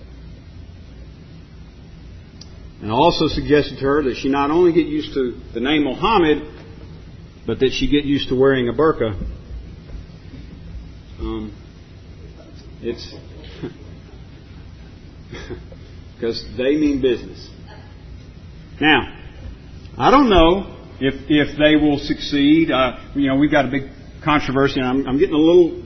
[2.80, 5.84] And I also suggested to her that she not only get used to the name
[5.84, 6.57] Mohammed,
[7.48, 9.18] but that she get used to wearing a burqa.
[11.18, 11.56] Um,
[12.82, 13.14] it's
[16.14, 17.48] because they mean business.
[18.78, 19.18] Now,
[19.96, 22.70] I don't know if if they will succeed.
[22.70, 23.84] Uh, you know, we've got a big
[24.22, 25.82] controversy, and I'm, I'm getting a little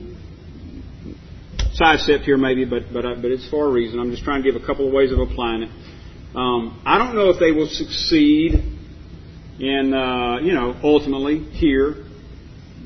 [1.71, 4.01] sidestepped here, maybe, but but uh, but it's for a reason.
[4.01, 5.69] I'm just trying to give a couple of ways of applying it.
[6.35, 8.72] Um, I don't know if they will succeed
[9.59, 12.05] and uh, you know, ultimately here,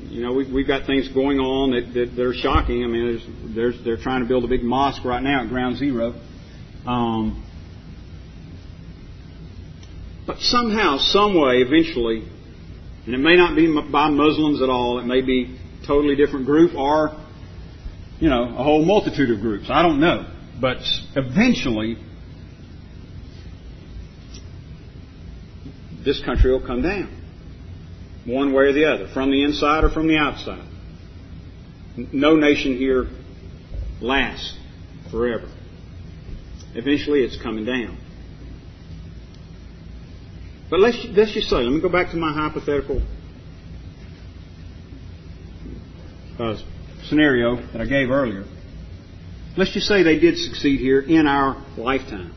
[0.08, 2.84] you know, we've, we've got things going on that, that, that are shocking.
[2.84, 5.76] I mean, there's, there's, they're trying to build a big mosque right now at Ground
[5.76, 6.14] Zero.
[6.86, 7.44] Um,
[10.26, 12.28] but somehow, some way, eventually,
[13.06, 16.46] and it may not be by Muslims at all, it may be a totally different
[16.46, 17.18] group or,
[18.20, 19.66] you know, a whole multitude of groups.
[19.70, 20.26] I don't know.
[20.60, 20.78] But
[21.16, 21.96] eventually,
[26.08, 27.14] this country will come down.
[28.24, 30.66] One way or the other, from the inside or from the outside.
[31.96, 33.08] No nation here
[34.00, 34.56] lasts
[35.10, 35.48] forever.
[36.74, 37.98] Eventually it's coming down.
[40.70, 43.02] But let's, let's just say, let me go back to my hypothetical
[46.38, 46.56] uh,
[47.04, 48.44] scenario that I gave earlier.
[49.58, 52.34] Let's just say they did succeed here in our lifetime.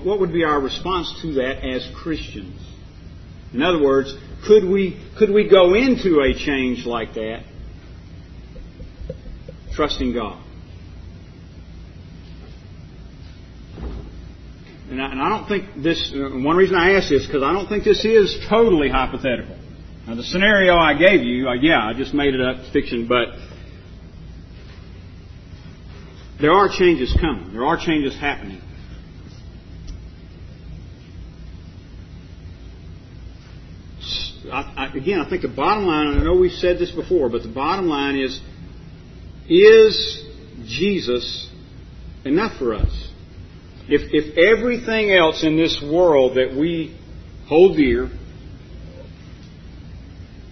[0.00, 2.60] What, would be our response to that as Christians?
[3.52, 4.14] In other words,
[4.46, 7.44] could we, could we go into a change like that
[9.74, 10.42] trusting God?
[14.90, 17.52] And I, and I don't think this, uh, one reason I ask this, because I
[17.52, 19.56] don't think this is totally hypothetical.
[20.06, 23.28] Now, the scenario I gave you, uh, yeah, I just made it up, fiction, but
[26.40, 27.52] there are changes coming.
[27.52, 28.60] There are changes happening.
[34.52, 37.42] I, again, I think the bottom line, and I know we've said this before, but
[37.42, 38.40] the bottom line is,
[39.48, 40.24] is
[40.66, 41.50] Jesus
[42.24, 43.08] enough for us?
[43.88, 46.96] If, if everything else in this world that we
[47.46, 48.10] hold dear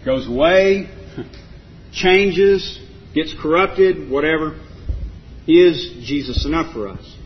[0.05, 0.89] goes away,
[1.93, 2.81] changes,
[3.15, 4.59] gets corrupted, whatever,
[5.47, 7.17] is Jesus enough for us?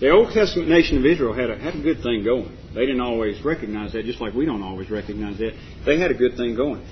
[0.00, 2.56] The Old Testament nation of Israel had a, had a good thing going.
[2.74, 5.52] They didn't always recognize that, just like we don't always recognize that.
[5.84, 6.86] They had a good thing going.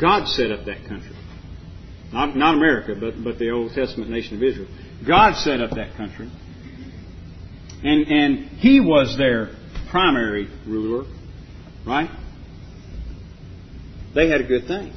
[0.00, 1.14] God set up that country.
[2.12, 4.68] Not, not America, but, but the Old Testament nation of Israel.
[5.06, 6.30] God set up that country.
[7.84, 9.50] And, and He was their
[9.90, 11.04] primary ruler,
[11.86, 12.10] right?
[14.14, 14.92] They had a good thing.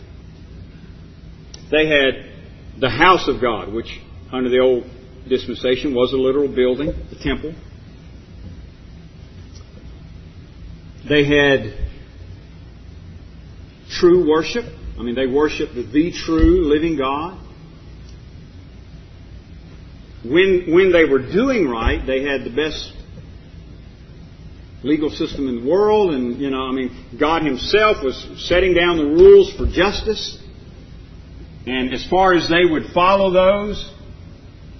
[1.69, 3.99] They had the house of God, which
[4.31, 4.85] under the old
[5.27, 7.53] dispensation was a literal building, the temple.
[11.07, 11.73] They had
[13.89, 14.65] true worship.
[14.99, 17.43] I mean, they worshiped the true living God.
[20.25, 22.93] When, when they were doing right, they had the best
[24.83, 28.15] legal system in the world, and, you know, I mean, God Himself was
[28.47, 30.37] setting down the rules for justice.
[31.65, 33.93] And as far as they would follow those,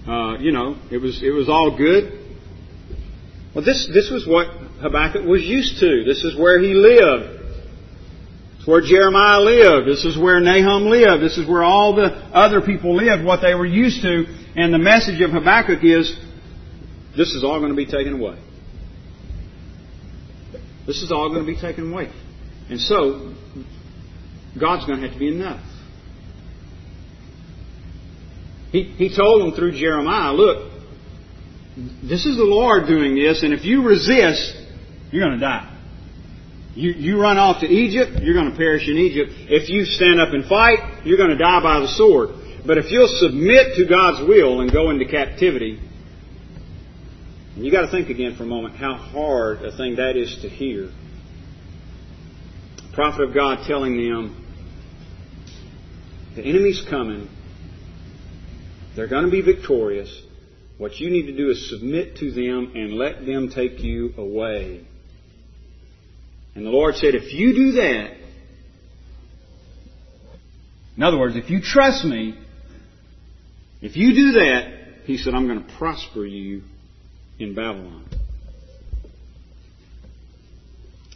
[0.08, 2.26] uh, you know, it was, it was all good.
[3.54, 4.48] Well, this, this was what
[4.82, 6.04] Habakkuk was used to.
[6.06, 7.38] This is where he lived
[8.68, 9.88] where Jeremiah lived.
[9.88, 11.24] This is where Nahum lived.
[11.24, 14.26] This is where all the other people lived, what they were used to.
[14.58, 16.14] And the message of Habakkuk is,
[17.16, 18.38] this is all going to be taken away.
[20.86, 22.12] This is all going to be taken away.
[22.70, 23.34] And so,
[24.60, 25.64] God's going to have to be enough.
[28.78, 30.72] He, he told them through Jeremiah, look,
[32.04, 34.56] this is the Lord doing this, and if you resist,
[35.12, 35.74] you're going to die.
[36.76, 39.32] You, you run off to Egypt, you're going to perish in Egypt.
[39.50, 42.30] If you stand up and fight, you're going to die by the sword.
[42.68, 45.80] But if you'll submit to God's will and go into captivity,
[47.56, 50.50] you got to think again for a moment how hard a thing that is to
[50.50, 50.92] hear.
[52.76, 54.46] The prophet of God telling them,
[56.36, 57.30] the enemy's coming.
[58.98, 60.24] They're going to be victorious.
[60.80, 64.88] What you need to do is submit to them and let them take you away.
[66.56, 68.18] And the Lord said, if you do that,
[70.98, 72.40] in other words, if you trust me,
[73.84, 76.64] if you do that, He said, I'm going to prosper you
[77.38, 78.04] in Babylon.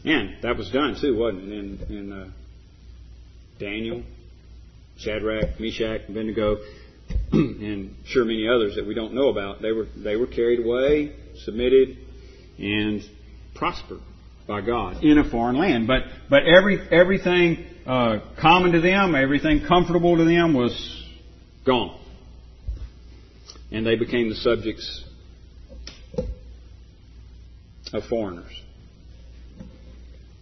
[0.05, 1.51] And that was done too, wasn't it?
[1.51, 2.29] In, in uh,
[3.59, 4.03] Daniel,
[4.99, 6.57] Shadrach, Meshach, and Abednego,
[7.33, 9.61] and sure many others that we don't know about.
[9.61, 11.15] They were they were carried away,
[11.45, 11.97] submitted,
[12.57, 13.01] and
[13.55, 14.01] prospered
[14.47, 15.87] by God in a foreign land.
[15.87, 21.05] But but every everything uh, common to them, everything comfortable to them was
[21.65, 21.99] gone,
[23.71, 25.05] and they became the subjects
[27.93, 28.51] of foreigners.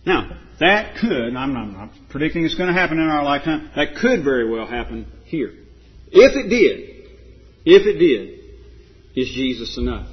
[0.07, 3.69] Now that could I'm not, I'm not predicting it's going to happen in our lifetime.
[3.75, 5.53] That could very well happen here.
[6.11, 6.89] If it did,
[7.65, 8.39] if it did,
[9.15, 10.07] is Jesus enough?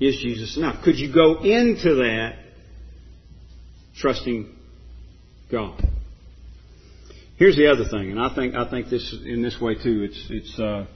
[0.00, 0.82] Is Jesus enough?
[0.82, 2.38] Could you go into that
[3.96, 4.54] trusting
[5.50, 5.82] God?
[7.36, 10.08] Here's the other thing, and I think I think this in this way too.
[10.10, 10.86] It's it's uh,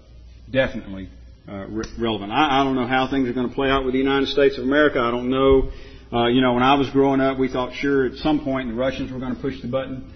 [0.50, 1.08] definitely
[1.48, 2.32] uh, re- relevant.
[2.32, 4.58] I, I don't know how things are going to play out with the United States
[4.58, 4.98] of America.
[5.00, 5.70] I don't know.
[6.12, 8.74] Uh, you know, when I was growing up, we thought sure at some point the
[8.74, 10.12] Russians were going to push the button,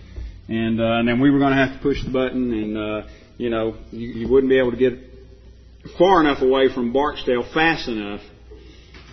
[0.49, 3.09] and uh, and then we were going to have to push the button, and uh,
[3.36, 4.99] you know you, you wouldn't be able to get
[5.99, 8.20] far enough away from Barksdale fast enough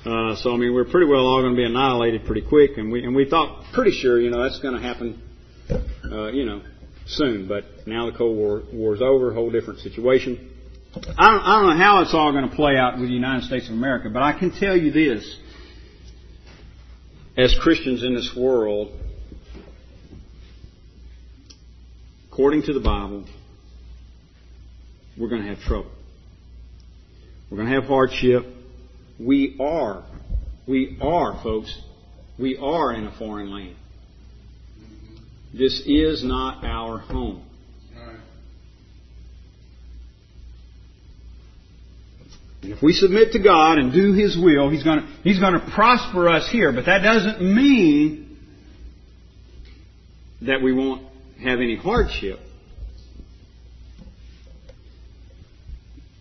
[0.06, 2.92] uh, so I mean, we're pretty well all going to be annihilated pretty quick, and
[2.92, 5.20] we and we thought pretty sure, you know, that's going to happen,
[6.12, 6.62] uh, you know,
[7.08, 7.48] soon.
[7.48, 10.52] But now the Cold War war's over, whole different situation.
[10.96, 11.00] I
[11.32, 13.68] don't, I don't know how it's all going to play out with the United States
[13.68, 15.40] of America, but I can tell you this:
[17.36, 18.92] as Christians in this world,
[22.36, 23.24] according to the Bible,
[25.18, 25.90] we're going to have trouble.
[27.50, 28.44] We're going to have hardship.
[29.18, 30.04] We are,
[30.68, 31.82] we are, folks,
[32.38, 33.78] we are in a foreign land.
[35.54, 37.46] This is not our home.
[42.64, 45.54] And if we submit to God and do His will, He's going to, He's going
[45.54, 46.74] to prosper us here.
[46.74, 48.38] But that doesn't mean
[50.42, 52.40] that we won't have any hardship.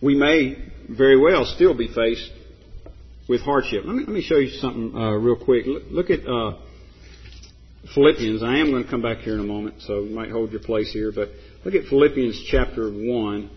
[0.02, 0.56] We may
[0.88, 2.30] very well still be faced
[3.28, 3.84] with hardship.
[3.86, 5.66] Let me, let me show you something uh, real quick.
[5.66, 6.58] Look, look at uh,
[7.94, 8.42] Philippians.
[8.42, 10.60] I am going to come back here in a moment, so you might hold your
[10.60, 11.12] place here.
[11.14, 11.30] But
[11.64, 13.50] look at Philippians chapter 1.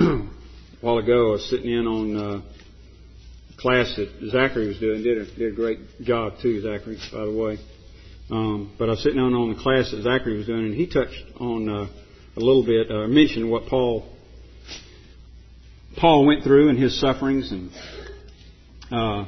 [0.00, 0.04] a
[0.80, 2.51] while ago, I was sitting in on uh,
[3.58, 5.02] class that Zachary was doing.
[5.02, 7.58] Did a, did a great job too, Zachary, by the way.
[8.30, 10.86] Um, but I was sitting down on the class that Zachary was doing, and he
[10.86, 11.88] touched on uh,
[12.36, 14.08] a little bit, uh, mentioned what Paul
[15.96, 17.70] Paul went through and his sufferings, and
[18.90, 19.26] uh,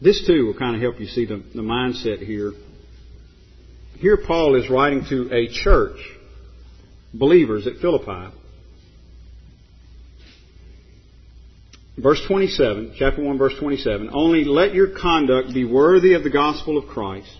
[0.00, 2.52] this too will kind of help you see the, the mindset here.
[3.98, 5.98] Here, Paul is writing to a church,
[7.14, 8.34] believers at Philippi.
[12.00, 14.10] Verse 27, chapter 1, verse 27.
[14.12, 17.30] Only let your conduct be worthy of the gospel of Christ,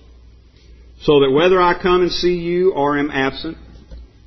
[1.00, 3.56] so that whether I come and see you or am absent,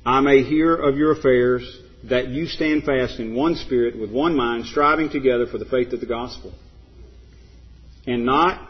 [0.04, 4.34] I may hear of your affairs, that you stand fast in one spirit, with one
[4.34, 6.52] mind, striving together for the faith of the gospel,
[8.06, 8.68] and not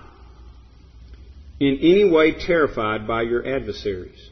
[1.60, 4.28] in any way terrified by your adversaries,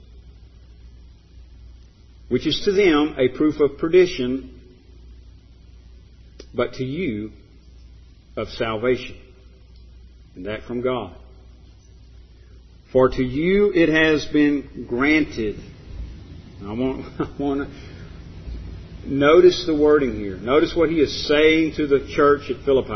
[2.28, 4.61] which is to them a proof of perdition
[6.54, 7.32] but to you
[8.36, 9.16] of salvation,
[10.34, 11.16] and that from God.
[12.92, 15.60] For to you it has been granted.
[16.62, 20.36] I want, I want to notice the wording here.
[20.36, 22.92] Notice what he is saying to the church at Philippi.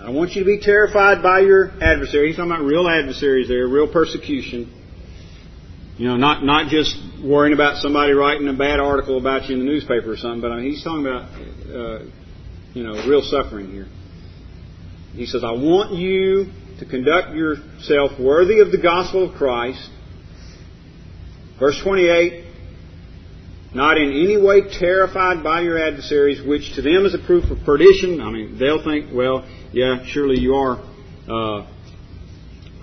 [0.00, 2.28] I don't want you to be terrified by your adversary.
[2.28, 4.72] He's talking about real adversaries there, real persecution.
[6.00, 9.58] You know, not not just worrying about somebody writing a bad article about you in
[9.58, 12.04] the newspaper or something, but I mean, he's talking about, uh,
[12.72, 13.86] you know, real suffering here.
[15.12, 16.46] He says, I want you
[16.78, 19.90] to conduct yourself worthy of the gospel of Christ.
[21.58, 22.46] Verse 28,
[23.74, 27.58] not in any way terrified by your adversaries, which to them is a proof of
[27.66, 28.22] perdition.
[28.22, 30.82] I mean, they'll think, well, yeah, surely you are
[31.28, 31.66] uh,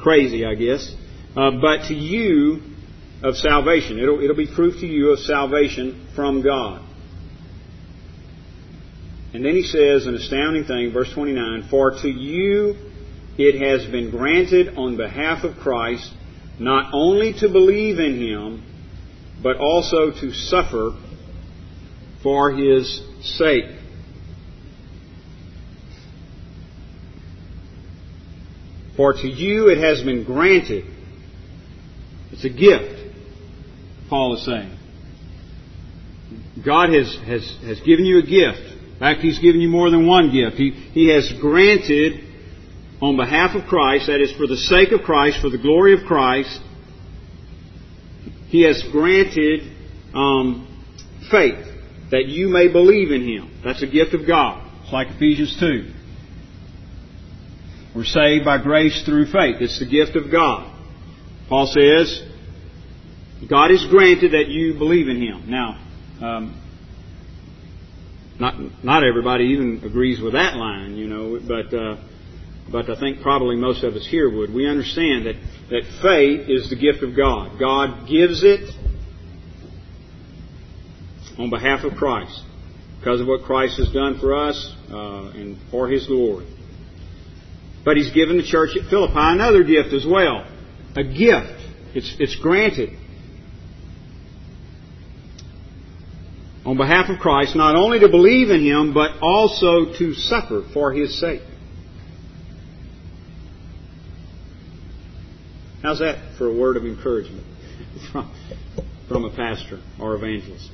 [0.03, 0.95] crazy, I guess.
[1.35, 2.66] Uh, but to you,
[3.23, 3.99] of salvation.
[3.99, 6.83] It'll, it'll be proof to you of salvation from God.
[9.33, 12.75] And then he says an astounding thing, verse 29 For to you
[13.37, 16.11] it has been granted on behalf of Christ
[16.59, 18.63] not only to believe in him,
[19.43, 20.97] but also to suffer
[22.23, 23.65] for his sake.
[28.95, 30.85] For to you it has been granted.
[32.31, 32.96] It's a gift.
[34.09, 34.77] Paul is saying.
[36.65, 38.75] God has, has, has given you a gift.
[38.93, 40.57] In fact, He's given you more than one gift.
[40.57, 42.23] He, he has granted,
[43.01, 46.05] on behalf of Christ, that is, for the sake of Christ, for the glory of
[46.07, 46.59] Christ,
[48.47, 49.71] He has granted
[50.13, 50.67] um,
[51.29, 51.65] faith,
[52.11, 53.61] that you may believe in Him.
[53.63, 54.63] That's a gift of God.
[54.83, 55.93] It's like Ephesians 2.
[57.95, 59.57] We're saved by grace through faith.
[59.59, 60.73] It's the gift of God.
[61.49, 62.21] Paul says,
[63.45, 65.49] God has granted that you believe in Him.
[65.49, 65.79] Now,
[66.21, 66.61] um,
[68.39, 71.97] not not everybody even agrees with that line, you know, but uh,
[72.71, 74.53] but I think probably most of us here would.
[74.53, 75.35] We understand that
[75.69, 77.59] that faith is the gift of God.
[77.59, 78.69] God gives it
[81.37, 82.43] on behalf of Christ
[82.99, 86.47] because of what Christ has done for us uh, and for His glory.
[87.85, 90.47] But He's given the church at Philippi another gift as well,
[90.95, 91.53] a gift.
[91.93, 92.97] It's it's granted.
[96.67, 100.91] On behalf of Christ, not only to believe in Him, but also to suffer for
[100.91, 101.41] His sake.
[105.81, 107.45] How's that for a word of encouragement
[108.11, 108.29] from,
[109.07, 110.69] from a pastor or evangelist?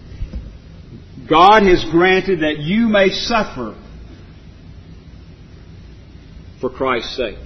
[1.29, 3.75] God has granted that you may suffer
[6.59, 7.37] for Christ's sake.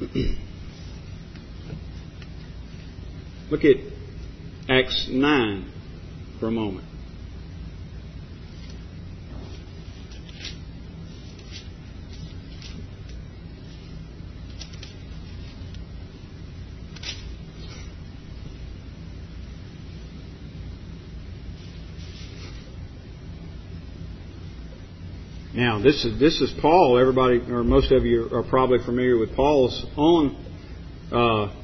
[3.50, 3.91] Look at
[4.68, 5.72] Acts 9
[6.38, 6.86] for a moment.
[25.54, 26.98] Now, this is this is Paul.
[26.98, 30.36] Everybody or most of you are probably familiar with Paul's own
[31.12, 31.61] uh,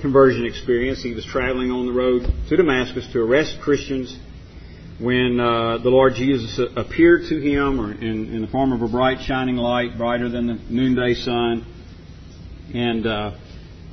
[0.00, 1.02] conversion experience.
[1.02, 4.16] He was traveling on the road to Damascus to arrest Christians
[5.00, 8.88] when uh, the Lord Jesus appeared to him, or in, in, the form of a
[8.88, 11.66] bright shining light, brighter than the noonday sun,
[12.72, 13.36] and uh,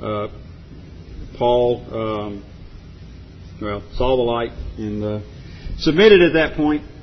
[0.01, 0.27] uh
[1.37, 2.45] Paul, um,
[3.61, 5.19] well, saw the light and uh,
[5.77, 6.83] submitted at that point.
[6.83, 6.93] point,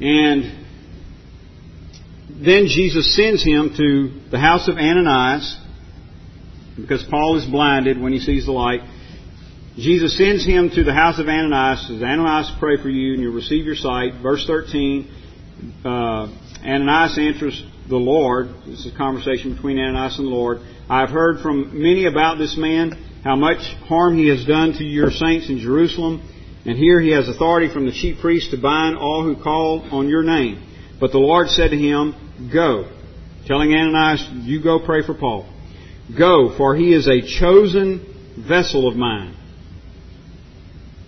[0.00, 0.64] and
[2.44, 5.56] then Jesus sends him to the house of Ananias
[6.76, 8.80] because Paul is blinded when he sees the light.
[9.76, 13.34] Jesus sends him to the house of Ananias, says, Ananias, pray for you, and you'll
[13.34, 14.22] receive your sight.
[14.22, 15.10] Verse 13,
[15.84, 16.28] uh,
[16.64, 18.48] Ananias answers the Lord.
[18.66, 20.58] This is a conversation between Ananias and the Lord.
[20.88, 22.92] I've heard from many about this man,
[23.24, 26.22] how much harm he has done to your saints in Jerusalem,
[26.64, 30.08] and here he has authority from the chief priest to bind all who call on
[30.08, 30.64] your name.
[31.00, 32.90] But the Lord said to him, Go.
[33.46, 35.53] Telling Ananias, You go pray for Paul.
[36.16, 39.36] Go, for he is a chosen vessel of mine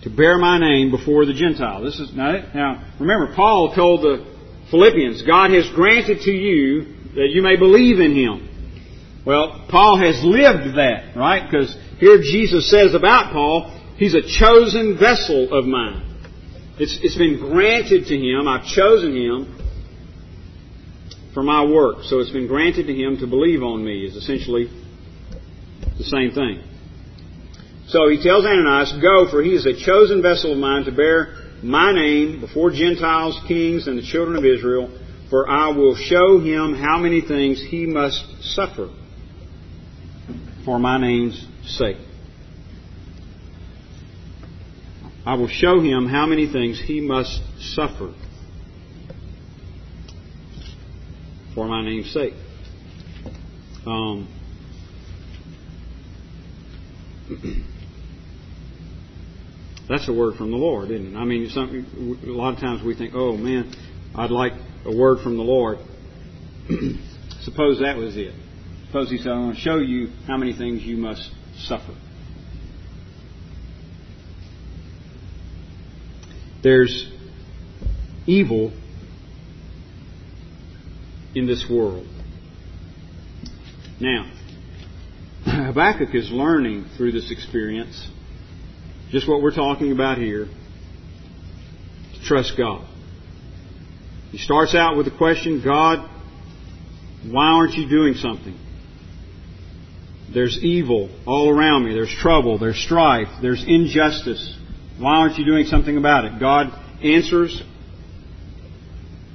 [0.03, 1.83] to bear my name before the Gentile.
[1.83, 4.25] This is now, now remember, Paul told the
[4.71, 6.85] Philippians, God has granted to you
[7.15, 8.43] that you may believe in him.
[9.25, 11.43] Well, Paul has lived that, right?
[11.49, 16.03] Because here Jesus says about Paul, he's a chosen vessel of mine.
[16.79, 18.47] It's, it's been granted to him.
[18.47, 19.57] I've chosen him
[21.33, 22.03] for my work.
[22.03, 24.69] So it's been granted to him to believe on me, is essentially
[25.97, 26.63] the same thing.
[27.87, 31.35] So he tells Ananias, Go, for he is a chosen vessel of mine to bear
[31.63, 34.89] my name before Gentiles, kings, and the children of Israel,
[35.29, 38.89] for I will show him how many things he must suffer
[40.65, 41.97] for my name's sake.
[45.25, 48.13] I will show him how many things he must suffer
[51.53, 52.33] for my name's sake.
[53.85, 54.27] Um,
[59.89, 61.17] that's a word from the Lord, isn't it?
[61.17, 63.73] I mean, some, a lot of times we think, oh man,
[64.15, 64.53] I'd like
[64.85, 65.79] a word from the Lord.
[67.41, 68.33] Suppose that was it.
[68.87, 71.95] Suppose he said, I want to show you how many things you must suffer.
[76.63, 77.11] There's
[78.25, 78.71] evil
[81.35, 82.07] in this world.
[83.99, 84.31] Now,
[85.65, 88.09] Habakkuk is learning through this experience
[89.09, 92.85] just what we're talking about here to trust God.
[94.31, 96.07] He starts out with the question God,
[97.25, 98.57] why aren't you doing something?
[100.31, 101.93] There's evil all around me.
[101.93, 102.59] There's trouble.
[102.59, 103.29] There's strife.
[103.41, 104.59] There's injustice.
[104.99, 106.39] Why aren't you doing something about it?
[106.39, 106.67] God
[107.01, 107.63] answers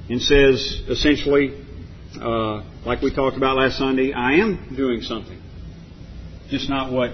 [0.09, 1.65] and says essentially,
[2.21, 5.41] uh, like we talked about last Sunday, I am doing something.
[6.53, 7.09] Just not what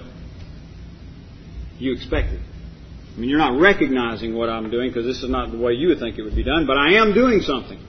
[1.78, 2.42] you expected.
[2.42, 5.88] I mean, you're not recognizing what I'm doing because this is not the way you
[5.88, 7.82] would think it would be done, but I am doing something.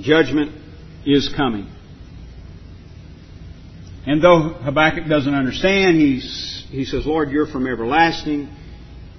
[0.00, 0.52] Judgment
[1.04, 1.70] is coming.
[4.06, 8.48] And though Habakkuk doesn't understand, he's, he says, Lord, you're from everlasting.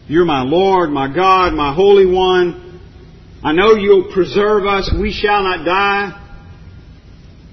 [0.07, 2.81] You're my Lord, my God, my Holy One.
[3.43, 4.91] I know you'll preserve us.
[4.99, 6.39] We shall not die.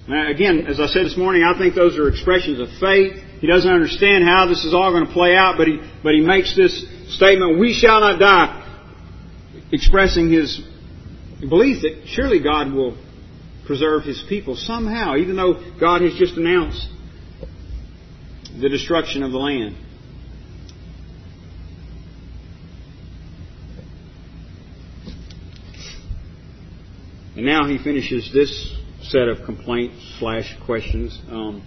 [0.09, 3.27] Now, again, as I said this morning, I think those are expressions of faith.
[3.41, 6.21] He doesn't understand how this is all going to play out, but he, but he
[6.21, 8.57] makes this statement, we shall not die,
[9.73, 10.61] expressing his
[11.41, 12.99] belief that surely God will
[13.67, 16.87] preserve his people somehow, even though God has just announced
[18.61, 19.77] the destruction of the land.
[27.37, 31.19] And now he finishes this set of complaints slash questions.
[31.31, 31.63] Um,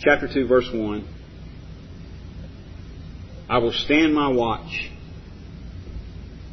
[0.00, 1.06] chapter 2, verse 1.
[3.48, 4.90] I will stand my watch,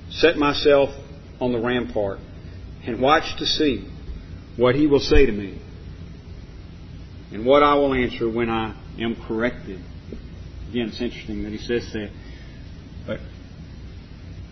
[0.09, 0.89] set myself
[1.39, 2.19] on the rampart,
[2.85, 3.89] and watch to see
[4.57, 5.59] what he will say to me,
[7.31, 9.81] and what I will answer when I am corrected.
[10.69, 12.11] Again, it's interesting that he says that.
[13.07, 13.19] But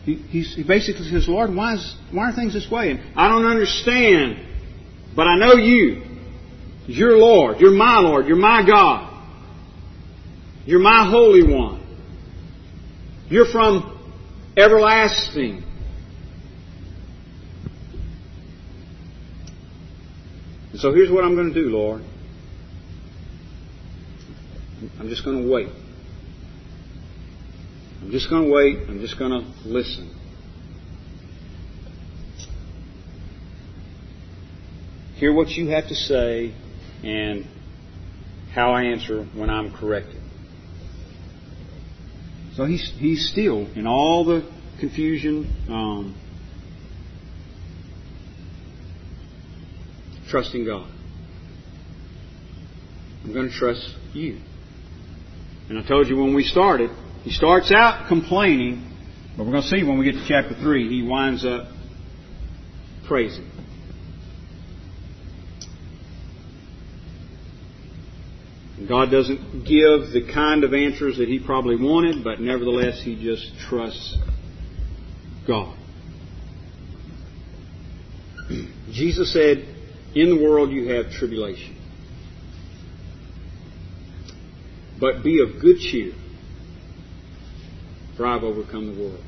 [0.05, 2.91] he, he basically says, Lord, why, is, why are things this way?
[2.91, 4.47] And I don't understand.
[5.15, 6.10] But I know you.
[6.93, 7.59] You're Lord.
[7.59, 8.27] You're my Lord.
[8.27, 9.07] You're my God.
[10.65, 11.81] You're my Holy One.
[13.29, 13.97] You're from
[14.57, 15.63] everlasting.
[20.71, 22.03] And so here's what I'm going to do, Lord.
[24.99, 25.69] I'm just going to wait.
[28.01, 28.89] I'm just going to wait.
[28.89, 30.17] I'm just going to listen.
[35.21, 36.51] hear what you have to say,
[37.03, 37.45] and
[38.53, 40.21] how I answer when I'm corrected.
[42.55, 44.49] So he's, he's still, in all the
[44.79, 46.15] confusion, um,
[50.29, 50.89] trusting God.
[53.23, 54.39] I'm going to trust you.
[55.69, 56.89] And I told you when we started,
[57.23, 58.91] he starts out complaining,
[59.37, 61.67] but we're going to see when we get to chapter 3, he winds up
[63.07, 63.49] praising.
[68.87, 73.51] God doesn't give the kind of answers that he probably wanted, but nevertheless, he just
[73.59, 74.17] trusts
[75.47, 75.77] God.
[78.91, 79.65] Jesus said,
[80.15, 81.77] In the world you have tribulation.
[84.99, 86.13] But be of good cheer,
[88.15, 89.23] for I've overcome the world.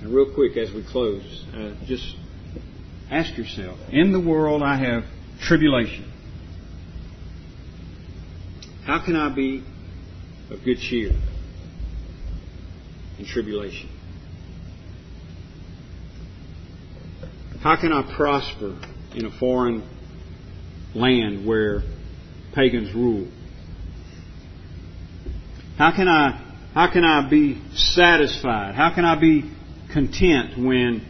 [0.00, 2.16] And real quick as we close, uh, just
[3.10, 5.04] ask yourself In the world I have
[5.40, 6.10] tribulation.
[8.84, 9.64] How can I be
[10.50, 11.12] of good cheer
[13.18, 13.90] in tribulation?
[17.62, 18.78] How can I prosper
[19.14, 19.86] in a foreign
[20.94, 21.82] land where
[22.54, 23.28] pagans rule?
[25.76, 26.44] How can I
[26.74, 28.74] how can I be satisfied?
[28.74, 29.50] How can I be
[29.92, 31.04] content when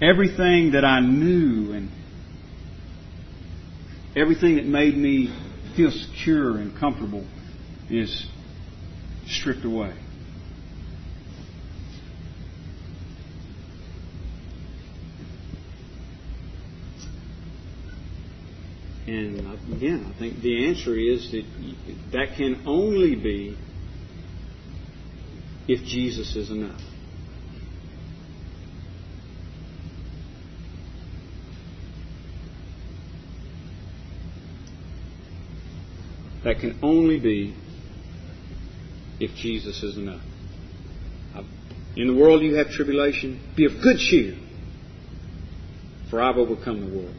[0.00, 1.90] everything that I knew and
[4.16, 5.34] everything that made me
[5.76, 7.26] feel secure and comfortable
[7.90, 8.26] is
[9.26, 9.94] stripped away?
[19.08, 21.44] And uh, again, I think the answer is that
[22.12, 23.56] that can only be
[25.66, 26.80] if Jesus is enough.
[36.44, 37.54] That can only be
[39.20, 40.22] if Jesus is enough.
[41.96, 43.40] In the world you have tribulation.
[43.56, 44.36] Be of good cheer,
[46.10, 47.14] for I've overcome the world.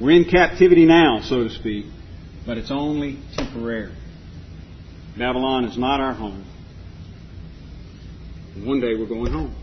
[0.00, 1.86] We're in captivity now, so to speak,
[2.44, 3.92] but it's only temporary.
[5.16, 6.44] Babylon is not our home.
[8.56, 9.54] One day we're going home.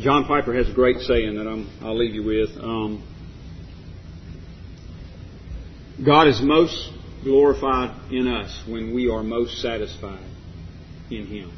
[0.00, 2.56] John Piper has a great saying that i will leave you with.
[2.56, 3.06] Um,
[6.02, 6.90] God is most
[7.22, 10.24] glorified in us when we are most satisfied
[11.10, 11.52] in Him.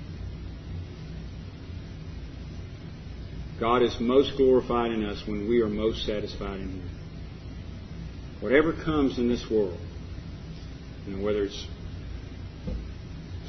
[3.60, 6.90] God is most glorified in us when we are most satisfied in Him.
[8.40, 9.78] Whatever comes in this world,
[11.06, 11.64] you know, whether it's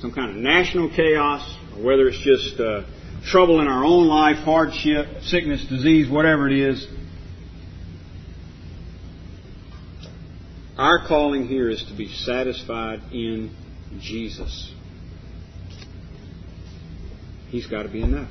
[0.02, 2.84] some kind of national chaos or whether it's just uh,
[3.26, 6.88] trouble in our own life, hardship, sickness, disease, whatever it is,
[10.78, 13.55] our calling here is to be satisfied in
[13.99, 14.74] Jesus.
[17.49, 18.30] He's got to be enough.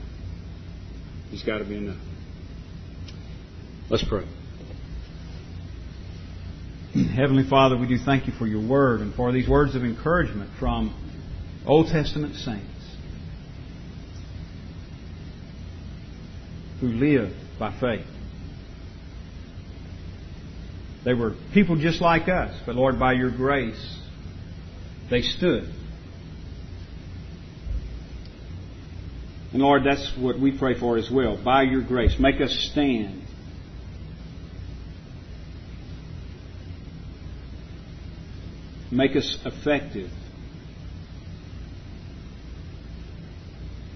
[1.30, 2.00] He's got to be enough.
[3.88, 4.26] Let's pray.
[6.92, 10.50] Heavenly Father, we do thank you for your word and for these words of encouragement
[10.58, 10.94] from
[11.66, 12.71] Old Testament saints
[16.82, 18.04] who lived by faith.
[21.06, 23.98] They were people just like us, but Lord, by your grace,
[25.08, 25.72] they stood
[29.52, 31.36] And Lord, that's what we pray for as well.
[31.42, 33.22] By your grace, make us stand.
[38.90, 40.10] Make us effective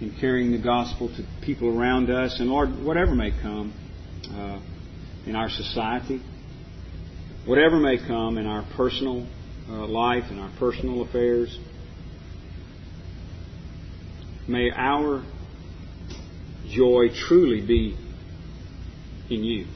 [0.01, 2.39] in carrying the gospel to people around us.
[2.39, 3.73] And Lord, whatever may come
[4.31, 4.61] uh,
[5.27, 6.21] in our society,
[7.47, 9.27] whatever may come in our personal
[9.69, 11.59] uh, life and our personal affairs,
[14.47, 15.25] may our
[16.69, 17.97] joy truly be
[19.31, 19.67] in you.